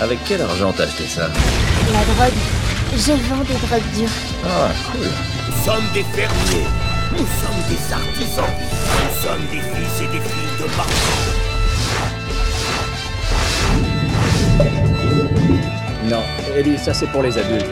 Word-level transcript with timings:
Avec 0.00 0.18
quel 0.26 0.42
argent 0.42 0.72
t'as 0.76 0.84
acheté 0.84 1.06
ça 1.06 1.28
La 1.92 2.04
drogue. 2.14 2.38
Je 2.96 3.12
vends 3.12 3.44
des 3.44 3.54
drogues 3.66 3.90
dures. 3.96 4.08
Ah, 4.44 4.70
cool. 4.90 5.06
Nous 5.48 5.64
sommes 5.64 5.86
des 5.94 6.02
fermiers. 6.02 6.66
Nous 7.12 7.18
sommes 7.18 7.62
des 7.68 7.92
artisans. 7.92 8.44
Nous 8.98 9.22
sommes 9.22 9.46
des 9.50 9.60
fils 9.60 10.00
et 10.02 10.06
des 10.08 10.20
filles 10.20 10.56
de 10.58 10.66
marchands. 10.76 11.30
Non, 16.04 16.22
Ellie, 16.56 16.78
ça 16.78 16.92
c'est 16.92 17.06
pour 17.06 17.22
les 17.22 17.38
adultes. 17.38 17.64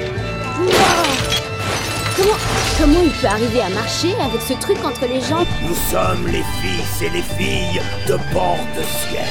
Comment, 2.17 2.39
comment 2.79 3.01
il 3.05 3.11
peut 3.13 3.27
arriver 3.27 3.61
à 3.63 3.69
marcher 3.71 4.15
avec 4.21 4.41
ce 4.47 4.53
truc 4.55 4.79
entre 4.85 5.07
les 5.07 5.21
jambes? 5.21 5.47
Nous 5.67 5.77
sommes 5.91 6.27
les 6.29 6.45
fils 6.61 7.03
et 7.03 7.11
les 7.11 7.23
filles 7.23 7.81
de 8.07 8.19
bord 8.33 8.59
de 8.77 8.83
ciel. 8.83 9.27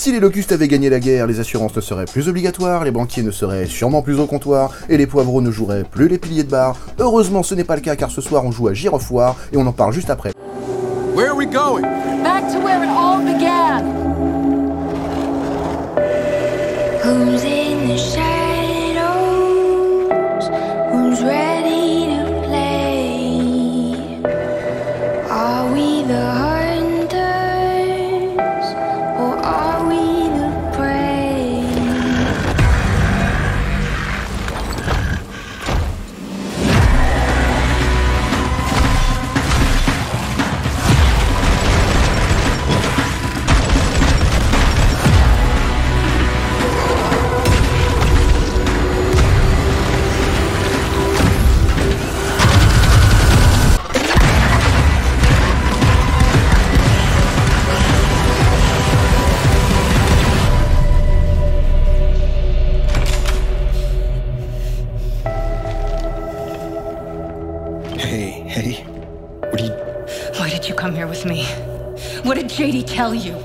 Si 0.00 0.12
les 0.12 0.20
locustes 0.20 0.50
avaient 0.50 0.66
gagné 0.66 0.88
la 0.88 0.98
guerre, 0.98 1.26
les 1.26 1.40
assurances 1.40 1.76
ne 1.76 1.82
seraient 1.82 2.06
plus 2.06 2.26
obligatoires, 2.26 2.84
les 2.84 2.90
banquiers 2.90 3.22
ne 3.22 3.30
seraient 3.30 3.66
sûrement 3.66 4.00
plus 4.00 4.18
au 4.18 4.24
comptoir, 4.24 4.72
et 4.88 4.96
les 4.96 5.06
poivreaux 5.06 5.42
ne 5.42 5.50
joueraient 5.50 5.84
plus 5.84 6.08
les 6.08 6.16
piliers 6.16 6.42
de 6.42 6.48
bar. 6.48 6.78
Heureusement, 6.98 7.42
ce 7.42 7.54
n'est 7.54 7.64
pas 7.64 7.74
le 7.74 7.82
cas 7.82 7.96
car 7.96 8.10
ce 8.10 8.22
soir 8.22 8.46
on 8.46 8.50
joue 8.50 8.68
à 8.68 8.72
Girofoire 8.72 9.36
et 9.52 9.58
on 9.58 9.66
en 9.66 9.72
parle 9.72 9.92
juste 9.92 10.08
après. 10.08 10.32
Where 11.14 11.32
are 11.32 11.36
we 11.36 11.46
going? 11.46 11.82
Back 12.22 12.50
to 12.50 12.60
where 12.60 12.82
it 12.82 12.88
all 12.88 13.18
began. 13.18 13.49
Tell 73.00 73.14
you? 73.14 73.39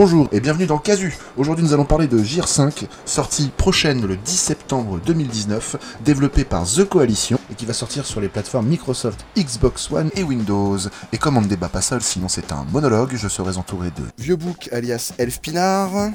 Bonjour 0.00 0.28
et 0.30 0.38
bienvenue 0.38 0.66
dans 0.66 0.78
Casu. 0.78 1.18
Aujourd'hui 1.36 1.64
nous 1.64 1.72
allons 1.72 1.84
parler 1.84 2.06
de 2.06 2.22
Gear 2.22 2.46
5, 2.46 2.86
sortie 3.04 3.48
prochaine 3.48 4.06
le 4.06 4.16
10 4.16 4.30
septembre 4.30 5.00
2019, 5.04 5.98
développé 6.04 6.44
par 6.44 6.70
The 6.70 6.84
Coalition 6.84 7.36
et 7.50 7.56
qui 7.56 7.66
va 7.66 7.72
sortir 7.72 8.06
sur 8.06 8.20
les 8.20 8.28
plateformes 8.28 8.68
Microsoft, 8.68 9.26
Xbox 9.36 9.90
One 9.90 10.12
et 10.14 10.22
Windows. 10.22 10.78
Et 11.12 11.18
comme 11.18 11.36
on 11.36 11.40
ne 11.40 11.48
débat 11.48 11.68
pas 11.68 11.80
seul, 11.80 12.00
sinon 12.00 12.28
c'est 12.28 12.52
un 12.52 12.64
monologue, 12.70 13.16
je 13.16 13.26
serai 13.26 13.56
entouré 13.56 13.88
de 13.88 14.04
Vieux 14.22 14.36
Bouc 14.36 14.68
alias 14.70 15.14
Elf 15.18 15.40
Pinard. 15.40 16.12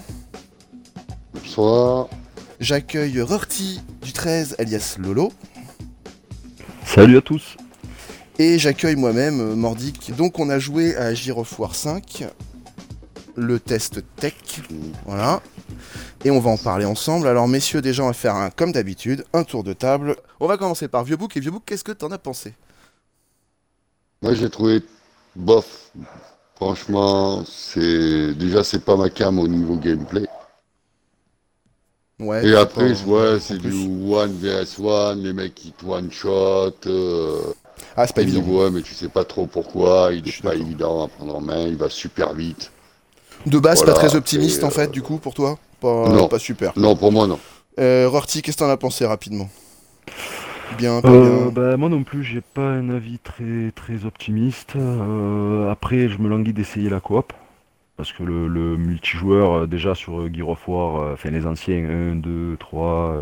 Bonsoir. 1.34 2.08
J'accueille 2.62 3.22
Rorty 3.22 3.82
du 4.02 4.14
13 4.14 4.56
alias 4.60 4.96
Lolo. 4.98 5.34
Salut 6.86 7.18
à 7.18 7.22
tous. 7.22 7.58
Et 8.40 8.60
j'accueille 8.60 8.96
moi-même 8.96 9.42
euh, 9.42 9.56
Mordic. 9.56 10.16
Donc 10.16 10.40
on 10.40 10.50
a 10.50 10.58
joué 10.58 10.96
à 10.96 11.14
Gear 11.14 11.38
of 11.38 11.60
War 11.60 11.76
5, 11.76 12.30
le 13.36 13.60
test 13.60 14.04
tech, 14.18 14.34
voilà. 15.06 15.42
Et 16.26 16.32
on 16.32 16.40
va 16.40 16.52
en 16.52 16.58
parler 16.58 16.86
ensemble. 16.86 17.28
Alors 17.28 17.48
messieurs, 17.48 17.82
déjà 17.82 18.04
on 18.04 18.08
va 18.08 18.14
faire 18.14 18.36
un, 18.36 18.50
comme 18.50 18.72
d'habitude, 18.72 19.26
un 19.34 19.44
tour 19.44 19.64
de 19.64 19.74
table. 19.74 20.16
On 20.40 20.48
va 20.48 20.58
commencer 20.58 20.88
par 20.88 21.04
Vieux 21.04 21.18
Bouc. 21.18 21.36
Et 21.38 21.40
Vieux 21.40 21.52
Bouc, 21.52 21.64
qu'est-ce 21.66 21.84
que 21.84 21.92
t'en 21.92 22.12
as 22.12 22.18
pensé? 22.18 22.54
Moi 24.22 24.34
j'ai 24.34 24.50
trouvé 24.50 24.82
bof. 25.36 25.92
Franchement, 26.56 27.44
c'est 27.46 28.34
déjà 28.36 28.64
c'est 28.64 28.84
pas 28.86 28.96
ma 28.96 29.10
cam 29.10 29.38
au 29.40 29.48
niveau 29.48 29.76
gameplay. 29.78 30.26
Ouais. 32.20 32.46
Et 32.48 32.56
après, 32.56 32.94
pas- 32.94 33.10
ouais, 33.10 33.40
c'est 33.40 33.58
du 33.58 33.72
one 33.72 34.38
vs 34.38 34.80
one, 34.80 35.24
les 35.24 35.34
mecs 35.34 35.56
qui 35.56 35.74
one 35.86 36.12
shot. 36.12 36.74
Euh, 36.86 37.54
Ah, 37.96 38.08
c'est 38.08 38.14
pas 38.16 38.22
évident. 38.22 38.42
ouais, 38.46 38.70
mais 38.72 38.82
tu 38.82 38.94
sais 38.94 39.10
pas 39.10 39.26
trop 39.26 39.48
pourquoi. 39.48 40.12
Il 40.14 40.28
est 40.28 40.42
pas 40.42 40.56
évident 40.56 41.04
à 41.06 41.08
prendre 41.08 41.36
en 41.36 41.42
main. 41.42 41.68
Il 41.68 41.76
va 41.76 41.90
super 41.90 42.34
vite. 42.34 42.72
De 43.46 43.60
base, 43.60 43.80
Voilà, 43.80 43.94
pas 43.94 44.00
très 44.00 44.16
optimiste 44.16 44.64
en 44.64 44.70
fait, 44.70 44.88
euh, 44.88 44.92
du 44.92 45.02
coup, 45.02 45.18
pour 45.18 45.34
toi? 45.34 45.58
Pas, 45.82 46.10
non. 46.10 46.28
pas 46.28 46.40
super. 46.40 46.72
Non, 46.78 46.96
pour 46.96 47.12
moi 47.12 47.28
non. 47.28 47.40
Euh, 47.80 48.08
Rorty, 48.10 48.42
qu'est-ce 48.42 48.58
que 48.58 48.64
t'en 48.64 48.70
as 48.70 48.78
pensé 48.78 49.06
rapidement? 49.06 49.50
Bien, 50.78 51.02
pas 51.02 51.10
Euh, 51.10 51.46
bien 51.46 51.52
bah, 51.52 51.78
moi 51.78 51.90
non 51.90 52.04
plus, 52.04 52.24
j'ai 52.24 52.42
pas 52.42 52.62
un 52.62 52.90
avis 52.90 53.20
très 53.20 53.72
très 53.76 54.06
optimiste. 54.06 54.74
Euh, 54.76 55.72
après, 55.72 56.10
je 56.10 56.18
me 56.20 56.30
languis 56.30 56.54
d'essayer 56.54 56.90
la 56.90 57.00
coop. 57.00 57.34
Parce 57.96 58.12
que 58.12 58.24
le, 58.24 58.48
le 58.48 58.76
multijoueur, 58.76 59.68
déjà 59.68 59.94
sur 59.94 60.34
Gear 60.34 60.50
of 60.50 60.68
War, 60.68 60.96
euh, 61.00 61.14
enfin 61.14 61.30
les 61.30 61.46
anciens 61.46 61.78
1, 61.88 62.16
2, 62.16 62.58
3 62.60 62.88
euh, 62.88 63.22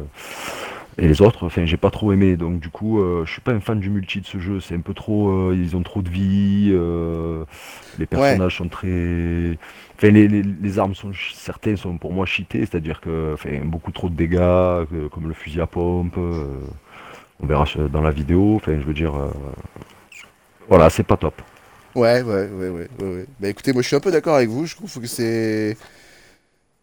et 0.98 1.08
les 1.08 1.22
autres, 1.22 1.46
enfin 1.46 1.66
j'ai 1.66 1.78
pas 1.78 1.92
trop 1.92 2.12
aimé. 2.14 2.38
Donc 2.38 2.60
du 2.60 2.70
coup, 2.70 3.00
euh, 3.02 3.26
je 3.26 3.32
suis 3.32 3.42
pas 3.42 3.52
un 3.54 3.60
fan 3.62 3.80
du 3.80 3.90
multi 3.90 4.22
de 4.22 4.26
ce 4.26 4.40
jeu. 4.40 4.60
C'est 4.60 4.76
un 4.76 4.82
peu 4.82 4.94
trop. 4.94 5.30
euh, 5.30 5.56
ils 5.58 5.76
ont 5.76 5.84
trop 5.84 6.02
de 6.02 6.10
vie. 6.10 6.70
euh, 6.74 7.46
les 8.00 8.06
personnages 8.08 8.58
sont 8.58 8.70
très. 8.70 9.58
Enfin, 9.98 10.10
les, 10.12 10.28
les- 10.28 10.44
les 10.44 10.80
armes 10.80 10.96
sont 10.96 11.12
certaines 11.34 11.78
sont 11.78 11.98
pour 11.98 12.14
moi 12.14 12.26
cheatées, 12.26 12.62
c'est-à-dire 12.62 13.02
que 13.02 13.32
enfin, 13.34 13.52
beaucoup 13.66 13.92
trop 13.92 14.10
de 14.10 14.16
dégâts, 14.16 14.40
comme 15.12 15.28
le 15.28 15.34
fusil 15.34 15.62
à 15.62 15.68
pompe. 15.68 16.16
euh, 16.18 16.46
on 17.42 17.48
verra 17.48 17.66
dans 17.92 18.02
la 18.02 18.12
vidéo. 18.12 18.56
Enfin, 18.58 18.74
je 18.80 18.86
veux 18.86 18.94
dire, 18.94 19.14
voilà, 20.68 20.90
c'est 20.90 21.04
pas 21.04 21.18
top. 21.18 21.42
Ouais, 21.96 22.22
ouais, 22.22 22.48
ouais, 22.50 22.70
ouais, 22.70 22.90
ouais, 23.00 23.06
ouais. 23.16 23.26
Bah 23.40 23.50
écoutez, 23.50 23.74
moi 23.74 23.82
je 23.82 23.88
suis 23.88 23.96
un 23.98 24.00
peu 24.00 24.12
d'accord 24.12 24.36
avec 24.36 24.48
vous, 24.50 24.66
je 24.66 24.76
trouve 24.76 25.00
que 25.02 25.08
c'est... 25.08 25.78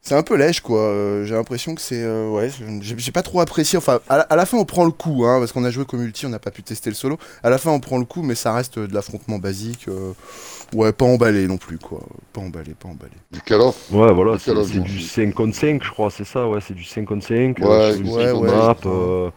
C'est 0.01 0.15
un 0.15 0.23
peu 0.23 0.37
lèche, 0.37 0.61
quoi. 0.61 0.79
Euh, 0.81 1.25
j'ai 1.25 1.35
l'impression 1.35 1.75
que 1.75 1.81
c'est... 1.83 2.03
euh, 2.03 2.31
ouais, 2.31 2.51
j'ai 2.81 2.95
j'ai 2.99 3.13
pas 3.13 3.23
trop 3.23 3.41
apprécié. 3.41 3.77
Enfin, 3.77 4.01
à 4.09 4.17
la, 4.19 4.23
à 4.23 4.37
la 4.37 4.47
fin, 4.47 4.57
on 4.57 4.65
prend 4.65 4.85
le 4.87 4.91
coup, 4.91 5.25
hein, 5.27 5.39
parce 5.39 5.53
qu'on 5.53 5.65
a 5.65 5.71
joué 5.71 5.85
comme 5.85 6.01
multi, 6.01 6.25
on 6.25 6.31
n'a 6.31 6.39
pas 6.39 6.51
pu 6.51 6.63
tester 6.63 6.89
le 6.89 6.95
solo. 6.95 7.19
À 7.43 7.51
la 7.51 7.59
fin, 7.59 7.71
on 7.73 7.81
prend 7.81 7.99
le 7.99 8.05
coup, 8.07 8.23
mais 8.23 8.35
ça 8.35 8.55
reste 8.55 8.79
de 8.79 8.95
l'affrontement 8.95 9.39
basique. 9.39 9.87
euh, 9.89 10.13
Ouais, 10.75 10.93
pas 10.93 11.07
emballé 11.07 11.47
non 11.47 11.57
plus, 11.57 11.79
quoi. 11.79 12.01
Pas 12.33 12.41
emballé, 12.43 12.75
pas 12.75 12.89
emballé. 12.89 13.13
Du 13.33 13.41
Call 13.41 13.61
of. 13.63 13.91
Ouais, 13.91 14.13
voilà, 14.13 14.37
Du 14.37 14.41
c'est 14.41 14.81
du 14.81 15.01
5 15.01 15.35
contre 15.35 15.57
5, 15.57 15.83
je 15.83 15.91
crois, 15.91 16.11
c'est 16.11 16.25
ça, 16.27 16.47
ouais, 16.47 16.61
c'est 16.67 16.75
du 16.75 16.85
5 16.85 17.05
contre 17.07 17.27
5. 17.27 17.59
Ouais, 17.59 17.65
euh, 17.67 17.97
ouais, 18.03 18.33
ouais, 18.33 18.49
map, 18.51 18.77
euh, 18.87 19.31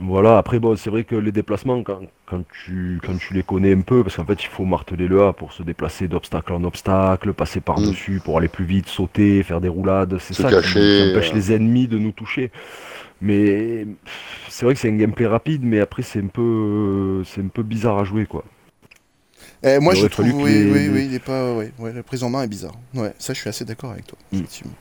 voilà, 0.00 0.38
après, 0.38 0.58
bon, 0.58 0.76
c'est 0.76 0.90
vrai 0.90 1.04
que 1.04 1.14
les 1.14 1.32
déplacements, 1.32 1.82
quand, 1.82 2.00
quand, 2.26 2.42
tu, 2.64 3.00
quand 3.04 3.16
tu 3.16 3.34
les 3.34 3.42
connais 3.42 3.72
un 3.74 3.80
peu, 3.80 4.02
parce 4.02 4.16
qu'en 4.16 4.24
fait, 4.24 4.42
il 4.42 4.48
faut 4.48 4.64
marteler 4.64 5.06
le 5.08 5.22
A 5.24 5.32
pour 5.32 5.52
se 5.52 5.62
déplacer 5.62 6.08
d'obstacle 6.08 6.52
en 6.52 6.64
obstacle, 6.64 7.32
passer 7.32 7.60
par-dessus 7.60 8.20
pour 8.24 8.38
aller 8.38 8.48
plus 8.48 8.64
vite, 8.64 8.88
sauter, 8.88 9.42
faire 9.42 9.60
des 9.60 9.68
roulades, 9.68 10.18
c'est 10.18 10.34
ça 10.34 10.50
qui- 10.50 10.78
empêche 11.02 11.32
les 11.32 11.52
ennemis 11.52 11.86
de 11.88 11.98
nous 11.98 12.12
toucher. 12.12 12.50
Mais 13.22 13.86
c'est 14.48 14.64
vrai 14.66 14.74
que 14.74 14.80
c'est 14.80 14.90
un 14.90 14.96
gameplay 14.96 15.26
rapide, 15.26 15.62
mais 15.64 15.80
après, 15.80 16.02
c'est 16.02 16.20
un 16.20 16.26
peu, 16.26 17.22
c'est 17.24 17.40
un 17.40 17.48
peu 17.48 17.62
bizarre 17.62 17.98
à 17.98 18.04
jouer, 18.04 18.26
quoi. 18.26 18.44
Eh, 19.62 19.78
moi, 19.78 19.94
je 19.94 20.06
trouve, 20.06 20.26
oui, 20.44 20.52
les- 20.64 20.70
oui, 20.72 20.88
oui, 20.92 21.06
il 21.06 21.14
est 21.14 21.18
pas, 21.18 21.54
ouais, 21.54 21.72
ouais, 21.78 21.92
la 21.92 22.02
prise 22.02 22.22
en 22.22 22.30
main 22.30 22.42
est 22.42 22.48
bizarre. 22.48 22.74
Ouais, 22.94 23.12
ça, 23.18 23.32
je 23.32 23.40
suis 23.40 23.48
assez 23.48 23.64
d'accord 23.64 23.92
avec 23.92 24.06
toi, 24.06 24.18
Mm. 24.32 24.36
effectivement. 24.36 24.74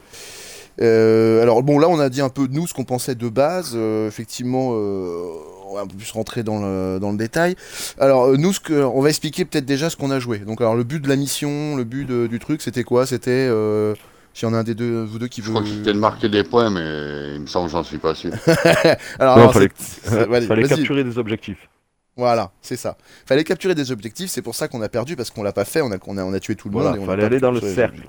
Alors 0.80 1.64
bon, 1.64 1.80
là, 1.80 1.88
on 1.90 2.00
a 2.00 2.10
dit 2.10 2.22
un 2.22 2.30
peu 2.30 2.48
de 2.48 2.54
nous 2.54 2.68
ce 2.68 2.74
qu'on 2.74 2.84
pensait 2.86 3.16
de 3.16 3.30
base. 3.30 3.74
euh, 3.76 4.08
effectivement, 4.08 4.72
euh, 4.74 5.26
on 5.70 5.76
va 5.76 5.82
un 5.82 5.88
peu 5.88 5.96
plus 5.96 6.12
rentrer 6.12 6.44
dans 6.44 6.60
le, 6.62 7.00
dans 7.00 7.12
le 7.12 7.18
détail. 7.18 7.56
Alors 8.00 8.26
euh, 8.26 8.38
nous, 8.38 8.54
ce 8.54 8.60
que, 8.60 8.74
on 8.84 9.02
va 9.02 9.10
expliquer 9.10 9.46
peut-être 9.46 9.66
déjà 9.66 9.90
ce 9.90 9.98
qu'on 9.98 10.12
a 10.12 10.20
joué. 10.20 10.40
Donc, 10.40 10.62
alors 10.62 10.76
le 10.76 10.84
but 10.84 11.00
de 11.02 11.10
la 11.10 11.16
mission, 11.16 11.76
le 11.76 11.84
but 11.84 12.06
de- 12.06 12.28
du 12.28 12.40
truc, 12.40 12.62
c'était 12.62 12.84
quoi? 12.84 13.06
C'était 13.06 13.32
euh, 13.50 13.96
S'il 14.36 14.48
y 14.48 14.52
en 14.52 14.56
a 14.56 14.60
un 14.60 14.64
des 14.64 14.74
deux, 14.76 15.04
vous 15.04 15.20
deux 15.20 15.28
qui 15.28 15.42
Je 15.42 15.48
veut. 15.48 15.54
crois 15.54 15.64
que 15.64 15.70
c'était 15.70 15.94
de 15.94 16.00
marquer 16.00 16.30
des 16.30 16.44
points, 16.44 16.70
mais 16.70 17.36
il 17.36 17.42
me 17.42 17.48
semble 17.48 17.68
que 17.68 17.72
j'en 17.74 17.84
suis 17.84 17.98
pas 18.00 18.16
sûr. 18.16 18.32
Alors, 19.20 19.38
Non, 19.38 19.44
alors, 19.50 19.54
fallait, 19.54 19.70
fallait 20.48 20.68
capturer 20.68 21.04
des 21.04 21.18
objectifs. 21.18 21.70
Voilà, 22.16 22.52
c'est 22.62 22.76
ça. 22.76 22.96
Fallait 23.26 23.44
capturer 23.44 23.74
des 23.74 23.92
objectifs, 23.92 24.30
c'est 24.30 24.44
pour 24.44 24.54
ça 24.54 24.68
qu'on 24.68 24.84
a 24.84 24.88
perdu 24.90 25.16
parce 25.16 25.32
qu'on 25.32 25.42
l'a 25.42 25.52
pas 25.52 25.66
fait, 25.66 25.82
on 25.82 25.92
a, 25.92 25.96
on 26.06 26.16
a, 26.20 26.24
on 26.24 26.32
a 26.32 26.40
tué 26.40 26.54
tout 26.56 26.68
le 26.70 26.74
Voilà, 26.74 26.92
monde. 26.92 27.00
et 27.00 27.02
on 27.02 27.06
fallait 27.08 27.24
aller 27.24 27.40
dans 27.40 27.50
le 27.50 27.60
cercle. 27.60 28.02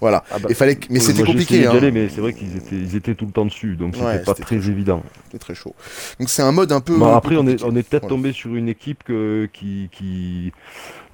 Voilà. 0.00 0.22
Ah 0.30 0.38
bah, 0.38 0.46
Et 0.48 0.54
fallait, 0.54 0.76
que- 0.76 0.86
mais 0.90 1.00
c'était 1.00 1.24
compliqué. 1.24 1.66
Hein. 1.66 1.72
aller, 1.72 1.90
mais 1.90 2.08
c'est 2.08 2.20
vrai 2.20 2.34
qu'ils 2.34 2.56
étaient, 2.56 2.76
ils 2.76 2.94
étaient 2.94 3.16
tout 3.16 3.26
le 3.26 3.32
temps 3.32 3.46
dessus, 3.46 3.74
donc 3.74 3.94
Ouais, 3.94 4.12
c'était 4.12 4.24
pas 4.24 4.34
très 4.34 4.44
très 4.58 4.70
évident. 4.70 5.02
C'était 5.24 5.38
très 5.38 5.56
chaud. 5.56 5.74
Donc 6.20 6.28
c'est 6.30 6.42
un 6.42 6.52
mode 6.52 6.70
un 6.70 6.80
peu. 6.80 6.96
Bon, 6.96 7.06
un 7.06 7.10
peu 7.10 7.16
après, 7.16 7.36
on 7.36 7.48
est, 7.48 7.64
on 7.64 7.74
est 7.74 7.82
peut-être 7.82 8.02
Voilà. 8.02 8.14
tombé 8.16 8.32
sur 8.32 8.54
une 8.54 8.68
équipe 8.68 9.02
que, 9.02 9.48
qui, 9.52 9.88
qui, 9.90 10.52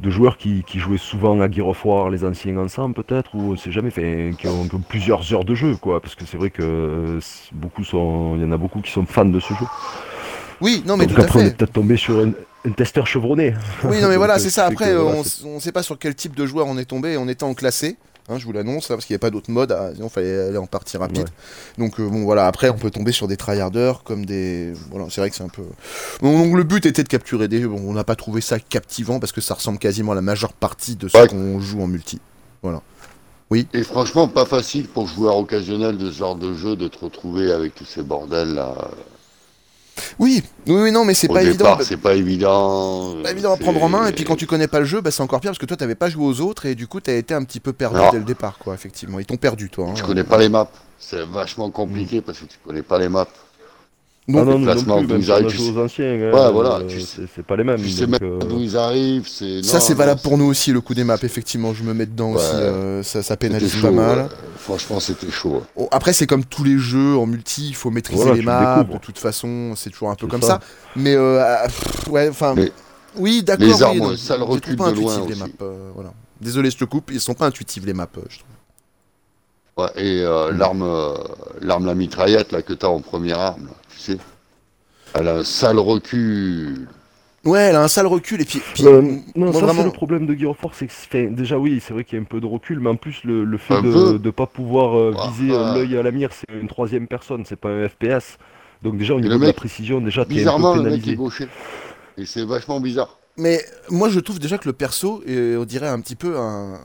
de 0.01 0.11
joueurs 0.11 0.37
qui, 0.37 0.65
qui 0.67 0.79
jouaient 0.81 0.99
souvent 0.99 1.41
à 1.41 1.51
Gear 1.51 1.67
of 1.69 1.83
War, 1.87 2.11
les 2.11 2.25
anciens 2.27 2.59
ensemble 2.59 2.95
peut-être, 2.95 3.35
ou 3.35 3.53
on 3.53 3.57
sait 3.57 3.73
jamais, 3.73 3.89
fait, 3.91 4.33
qui, 4.39 4.49
ont, 4.49 4.69
qui 4.69 4.75
ont 4.75 4.81
plusieurs 4.87 5.33
heures 5.33 5.47
de 5.47 5.55
jeu, 5.55 5.77
quoi, 5.77 6.03
parce 6.03 6.15
que 6.15 6.27
c'est 6.27 6.37
vrai 6.37 6.51
que 6.51 6.63
euh, 6.63 7.21
beaucoup 7.53 7.85
sont, 7.85 8.35
il 8.37 8.43
y 8.43 8.45
en 8.45 8.53
a 8.53 8.59
beaucoup 8.59 8.83
qui 8.83 8.91
sont 8.93 9.07
fans 9.07 9.25
de 9.25 9.41
ce 9.41 9.55
jeu. 9.55 9.65
Oui, 10.61 10.83
non 10.87 10.97
mais 10.97 11.07
donc 11.07 11.17
tout 11.17 11.23
à 11.23 11.25
après, 11.25 11.43
on 11.43 11.47
est 11.47 11.57
peut-être 11.57 11.73
tombé 11.73 11.97
sur 11.97 12.19
un, 12.19 12.33
un 12.67 12.73
testeur 12.73 13.07
chevronné. 13.07 13.55
Oui, 13.85 14.01
non 14.01 14.09
mais 14.09 14.17
voilà, 14.19 14.35
euh, 14.35 14.39
c'est 14.39 14.45
ce 14.51 14.57
ça. 14.57 14.67
Après, 14.67 14.87
que, 14.87 14.95
voilà, 14.97 15.23
on, 15.45 15.49
on 15.49 15.61
sait 15.61 15.73
pas 15.73 15.83
sur 15.83 15.99
quel 15.99 16.15
type 16.15 16.35
de 16.37 16.47
joueur 16.47 16.67
on 16.67 16.79
est 16.79 16.85
tombé. 16.85 17.17
On 17.17 17.29
était 17.29 17.45
en 17.45 17.55
classé. 17.55 17.97
Hein, 18.31 18.39
je 18.39 18.47
vous 18.47 18.53
l'annonce, 18.53 18.89
là, 18.89 18.97
parce 18.97 19.05
qu'il 19.05 19.13
n'y 19.13 19.19
a 19.19 19.21
pas 19.21 19.29
d'autre 19.29 19.51
mode, 19.51 19.71
ah, 19.73 19.91
sinon 19.95 20.07
il 20.07 20.11
fallait 20.11 20.49
aller 20.49 20.57
en 20.57 20.65
partie 20.67 20.97
rapide. 20.97 21.19
Ouais. 21.19 21.25
Donc 21.77 22.01
euh, 22.01 22.09
bon 22.09 22.25
voilà, 22.25 22.47
après 22.47 22.71
on 22.71 22.79
peut 22.79 22.91
tomber 22.91 23.13
sur 23.13 23.29
des 23.29 23.37
tryharders 23.37 24.03
comme 24.03 24.25
des... 24.25 24.73
Voilà, 24.91 25.09
c'est 25.11 25.21
vrai 25.21 25.29
que 25.29 25.37
c'est 25.37 25.43
un 25.43 25.51
peu... 25.51 25.63
Bon, 26.23 26.39
donc 26.43 26.57
le 26.57 26.63
but 26.63 26.87
était 26.87 27.03
de 27.03 27.09
capturer 27.09 27.49
des... 27.49 27.67
Bon, 27.67 27.83
on 27.87 27.93
n'a 27.93 28.05
pas 28.05 28.17
trouvé 28.17 28.41
ça 28.41 28.59
captivant 28.59 29.21
parce 29.21 29.33
que 29.33 29.43
ça 29.43 29.53
ressemble 29.53 29.79
quasiment 29.79 30.13
à 30.13 30.15
la 30.15 30.23
majeure 30.23 30.55
partie 30.55 30.97
de 30.97 31.07
ce 31.07 31.19
Ouais. 31.19 31.29
qu'on 31.29 31.61
joue 31.61 31.83
en 31.83 31.87
multi. 31.87 32.19
Et 33.75 33.83
franchement, 33.83 34.27
pas 34.27 34.47
facile 34.47 34.89
pour 34.89 35.07
joueur 35.07 35.37
occasionnel 35.37 35.99
de 35.99 36.11
ce 36.11 36.17
genre 36.17 36.35
de 36.35 36.55
jeu 36.55 36.77
de 36.77 36.89
te 36.89 37.05
retrouver 37.05 37.53
avec 37.53 37.75
tous 37.75 37.85
ces 37.85 38.03
bordels 38.03 38.55
là. 38.55 38.75
Oui, 40.19 40.43
oui, 40.67 40.75
oui, 40.83 40.93
non, 40.93 41.05
mais 41.05 41.15
c'est 41.15 41.29
pas 41.29 41.43
évident. 41.43 41.65
départ, 41.65 41.83
c'est 41.83 41.97
pas 41.97 42.15
évident. 42.15 43.15
pas 43.23 43.31
évident 43.31 43.53
à 43.53 43.57
prendre 43.57 43.83
en 43.83 43.89
main, 43.89 44.07
et 44.07 44.13
puis 44.13 44.25
quand 44.25 44.37
tu 44.37 44.47
connais 44.47 44.69
pas 44.69 44.79
le 44.81 44.85
jeu, 44.85 45.01
bah, 45.01 45.11
c'est 45.11 45.23
encore 45.23 45.41
pire 45.41 45.51
parce 45.51 45.59
que 45.59 45.67
toi 45.67 45.77
t'avais 45.77 45.95
pas 45.95 46.09
joué 46.09 46.25
aux 46.25 46.41
autres 46.41 46.67
et 46.67 46.75
du 46.75 46.87
coup 46.87 47.01
t'as 47.01 47.15
été 47.15 47.35
un 47.35 47.45
petit 47.45 47.61
peu 47.61 47.73
perdu 47.73 47.99
Non. 47.99 48.11
dès 48.11 48.19
le 48.19 48.25
départ, 48.25 48.59
quoi, 48.59 48.75
effectivement. 48.75 49.19
Ils 49.19 49.27
t'ont 49.27 49.37
perdu, 49.37 49.71
toi. 49.71 49.87
hein. 49.91 49.95
Tu 49.95 50.03
connais 50.03 50.25
pas 50.25 50.39
les 50.39 50.49
maps. 50.49 50.69
C'est 50.99 51.25
vachement 51.27 51.71
compliqué 51.71 52.21
parce 52.23 52.39
que 52.39 52.45
tu 52.47 52.57
connais 52.67 52.83
pas 52.83 52.99
les 52.99 53.09
maps. 53.09 53.27
Donc, 54.27 54.39
ah 54.41 54.45
non, 54.47 54.59
nous 54.59 54.65
non 54.87 55.05
plus, 55.07 55.19
ils 55.19 55.31
arrivent, 55.31 55.47
tu 55.49 55.59
sais- 55.59 55.71
aux 55.71 55.79
anciens, 55.85 56.07
hein, 56.15 56.33
Ouais, 56.33 56.51
voilà, 56.53 56.77
euh, 56.77 56.87
tu 56.89 56.99
c'est 56.99 57.07
sais- 57.23 57.29
c'est 57.37 57.45
pas 57.45 57.57
les 57.57 57.65
mêmes. 57.65 57.77
Tu 57.79 57.91
sais 57.91 58.07
donc, 58.07 58.23
même 58.23 58.31
euh, 58.33 58.39
d'où 58.39 58.59
ils 58.59 58.75
arrivent. 58.75 59.29
C'est 59.29 59.63
Ça, 59.63 59.75
non, 59.75 59.81
c'est 59.85 59.93
non, 59.93 59.99
valable 59.99 60.21
pour 60.23 60.39
nous 60.39 60.47
aussi, 60.47 60.73
le 60.73 60.81
coup 60.81 60.95
des 60.95 61.05
maps, 61.05 61.19
effectivement. 61.23 61.75
Je 61.75 61.83
me 61.83 61.93
mets 61.93 62.07
dedans 62.07 62.31
Ouais. 62.31 62.37
aussi, 62.37 62.55
euh, 62.55 63.03
ça, 63.03 63.23
ça 63.23 63.37
pénalise 63.37 63.71
chaud, 63.75 63.83
pas 63.89 63.91
mal. 63.91 64.19
ouais. 64.21 64.25
Franchement, 64.57 64.99
c'était 64.99 65.31
chaud. 65.31 65.63
Bon, 65.77 65.89
après, 65.91 66.15
c'est 66.15 66.27
comme 66.27 66.43
tous 66.43 66.65
les 66.65 66.79
jeux 66.79 67.17
en 67.19 67.27
multi, 67.27 67.69
il 67.69 67.75
faut 67.75 67.91
maîtriser 67.91 68.23
Voilà, 68.23 68.37
les 68.39 68.43
maps. 68.43 68.79
découvres. 68.79 68.99
De 68.99 69.05
toute 69.05 69.19
façon, 69.19 69.75
c'est 69.77 69.91
toujours 69.91 70.09
un 70.09 70.15
peu 70.15 70.27
comme 70.27 70.41
ça. 70.41 70.49
ça. 70.49 70.61
Mais, 70.97 71.15
euh, 71.15 71.43
ah, 71.45 71.65
pff, 71.67 72.09
ouais, 72.09 72.29
enfin. 72.31 72.55
Mais 72.57 72.73
Oui, 73.19 73.43
d'accord. 73.43 73.67
les 73.67 73.75
oui, 73.75 73.83
armes, 73.83 73.99
non, 73.99 74.17
ça 74.17 74.39
le 74.39 74.41
je 74.43 74.47
les 74.47 74.53
recule 74.55 74.77
trouve 74.77 74.87
pas 74.89 74.93
de 74.93 75.01
loin 75.01 75.15
intuitives, 75.19 75.35
les 75.35 75.41
maps. 75.67 75.67
voilà. 75.95 76.15
Désolé, 76.41 76.71
je 76.71 76.79
te 76.79 76.85
coupe, 76.85 77.11
ils 77.13 77.21
sont 77.21 77.35
pas 77.35 77.47
intuitives, 77.47 77.85
les 77.85 77.93
maps, 77.93 78.09
je 78.31 78.39
trouve. 78.39 78.49
Ouais, 79.77 79.89
et 79.97 80.23
euh, 80.23 80.53
Mm. 80.53 80.59
l'arme, 80.59 80.83
euh, 80.83 81.15
l'arme 81.61 81.87
la 81.87 81.95
mitraillette 81.95 82.53
là 82.53 82.63
que 82.63 82.73
t'as 82.73 82.87
en 82.89 83.01
première 83.01 83.41
arme, 83.41 83.67
là, 83.67 83.73
tu 83.91 83.99
sais. 83.99 84.19
Elle 85.15 85.29
a 85.29 85.37
un 85.37 85.45
sale 85.45 85.79
recul. 85.79 86.87
Ouais, 87.45 87.61
elle 87.61 87.77
a 87.77 87.83
un 87.83 87.89
sale 87.89 88.07
recul, 88.07 88.41
et 88.41 88.45
puis. 88.45 88.61
puis, 88.73 88.87
Euh, 88.87 89.03
non, 89.35 89.53
ça 89.53 89.61
vraiment. 89.61 89.81
c'est 89.81 89.87
le 89.87 89.93
problème 89.93 90.27
de 90.27 90.35
Gear 90.35 90.53
of 90.53 90.63
War, 90.63 90.73
c'est 90.75 90.87
que 90.87 91.29
déjà 91.35 91.59
oui, 91.59 91.83
c'est 91.85 91.93
vrai 91.93 92.05
qu'il 92.05 92.17
y 92.17 92.21
a 92.21 92.23
un 92.23 92.27
peu 92.27 92.41
de 92.41 92.47
recul, 92.47 92.81
mais 92.81 92.89
en 92.91 92.97
plus 92.97 93.23
le, 93.25 93.45
le 93.45 93.59
fait 93.59 93.75
Un 93.75 93.83
de 93.83 94.19
ne 94.25 94.31
pas 94.31 94.47
pouvoir 94.47 95.11
viser 95.31 95.55
ah. 95.55 95.75
l'œil 95.75 95.97
à 95.97 96.03
la 96.03 96.11
mire, 96.11 96.31
c'est 96.33 96.53
une 96.55 96.69
troisième 96.69 97.07
personne, 97.07 97.45
c'est 97.45 97.57
pas 97.57 97.69
un 97.69 97.89
FPS. 97.89 98.39
Donc 98.83 98.97
déjà 98.97 99.15
au 99.15 99.21
niveau 99.21 99.39
de 99.39 99.45
la 99.47 99.53
précision, 99.53 100.01
déjà 100.01 100.25
t'es 100.25 100.35
un 100.35 100.37
Bizarrement, 100.37 100.75
peu 100.75 100.83
le 100.85 100.91
mec 100.91 101.07
est 101.09 101.15
gaucher. 101.17 101.49
Et 102.17 102.27
c'est 102.27 102.45
vachement 102.45 102.81
bizarre. 102.81 103.19
Mais 103.37 103.61
moi, 103.91 104.09
je 104.09 104.21
trouve 104.21 104.39
déjà 104.39 104.57
que 104.59 104.69
le 104.69 104.73
perso, 104.73 105.23
on 105.27 105.65
dirait 105.65 105.89
un 105.89 106.01
petit 106.01 106.15
peu 106.17 106.39
un. 106.39 106.79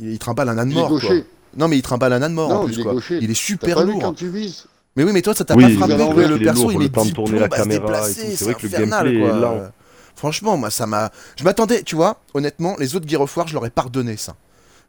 Il, 0.00 0.10
il 0.12 0.18
trimballe 0.18 0.48
un 0.48 0.58
âne 0.58 0.70
Il 0.70 0.76
est 0.76 0.80
mort, 0.80 0.90
quoi. 0.90 1.14
Non, 1.56 1.68
mais 1.68 1.76
il 1.78 1.82
trimballe 1.82 2.12
un 2.12 2.22
âne 2.22 2.32
mort 2.32 2.50
en 2.50 2.64
plus, 2.64 2.74
il 2.74 2.80
est 2.80 2.82
quoi. 2.82 2.92
gaucher. 2.94 3.18
Il 3.20 3.24
est 3.30 3.34
T'as 3.34 3.34
super 3.34 3.84
lourd. 3.84 4.00
quand 4.02 4.12
tu 4.14 4.28
vises 4.28 4.66
Mais 4.96 5.04
oui, 5.04 5.12
mais 5.12 5.22
toi, 5.22 5.34
ça 5.34 5.44
t'a 5.44 5.54
Oui, 5.54 5.62
pas 5.76 5.86
frappé 5.86 5.94
est 5.94 5.96
que 6.14 6.20
le 6.20 6.36
il 6.36 6.42
est 6.42 6.44
perso, 6.44 6.62
lourd, 6.62 6.72
il 6.72 6.78
met 6.78 6.88
temps 6.88 7.02
de 7.02 7.06
10 7.08 7.14
tourner 7.14 7.38
la 7.38 7.48
plombes 7.48 7.52
à 7.52 7.56
se 7.56 7.62
caméra 7.62 7.84
et 7.86 8.12
déplacer, 8.14 8.30
tout, 8.30 8.36
c'est 8.36 8.44
vrai 8.44 8.54
que 8.54 8.62
le 8.62 8.68
gameplay 8.68 9.14
est 9.16 9.20
quoi. 9.20 9.32
lent. 9.38 9.60
Franchement, 10.16 10.56
moi, 10.56 10.70
ça 10.70 10.86
m'a... 10.86 11.10
Je 11.38 11.44
m'attendais, 11.44 11.82
tu 11.82 11.94
vois, 11.94 12.20
honnêtement, 12.34 12.76
les 12.78 12.96
autres 12.96 13.06
Gear 13.08 13.20
of 13.20 13.36
War, 13.36 13.46
je 13.46 13.52
leur 13.54 13.66
ai 13.66 13.70
pardonné 13.70 14.16
ça. 14.16 14.34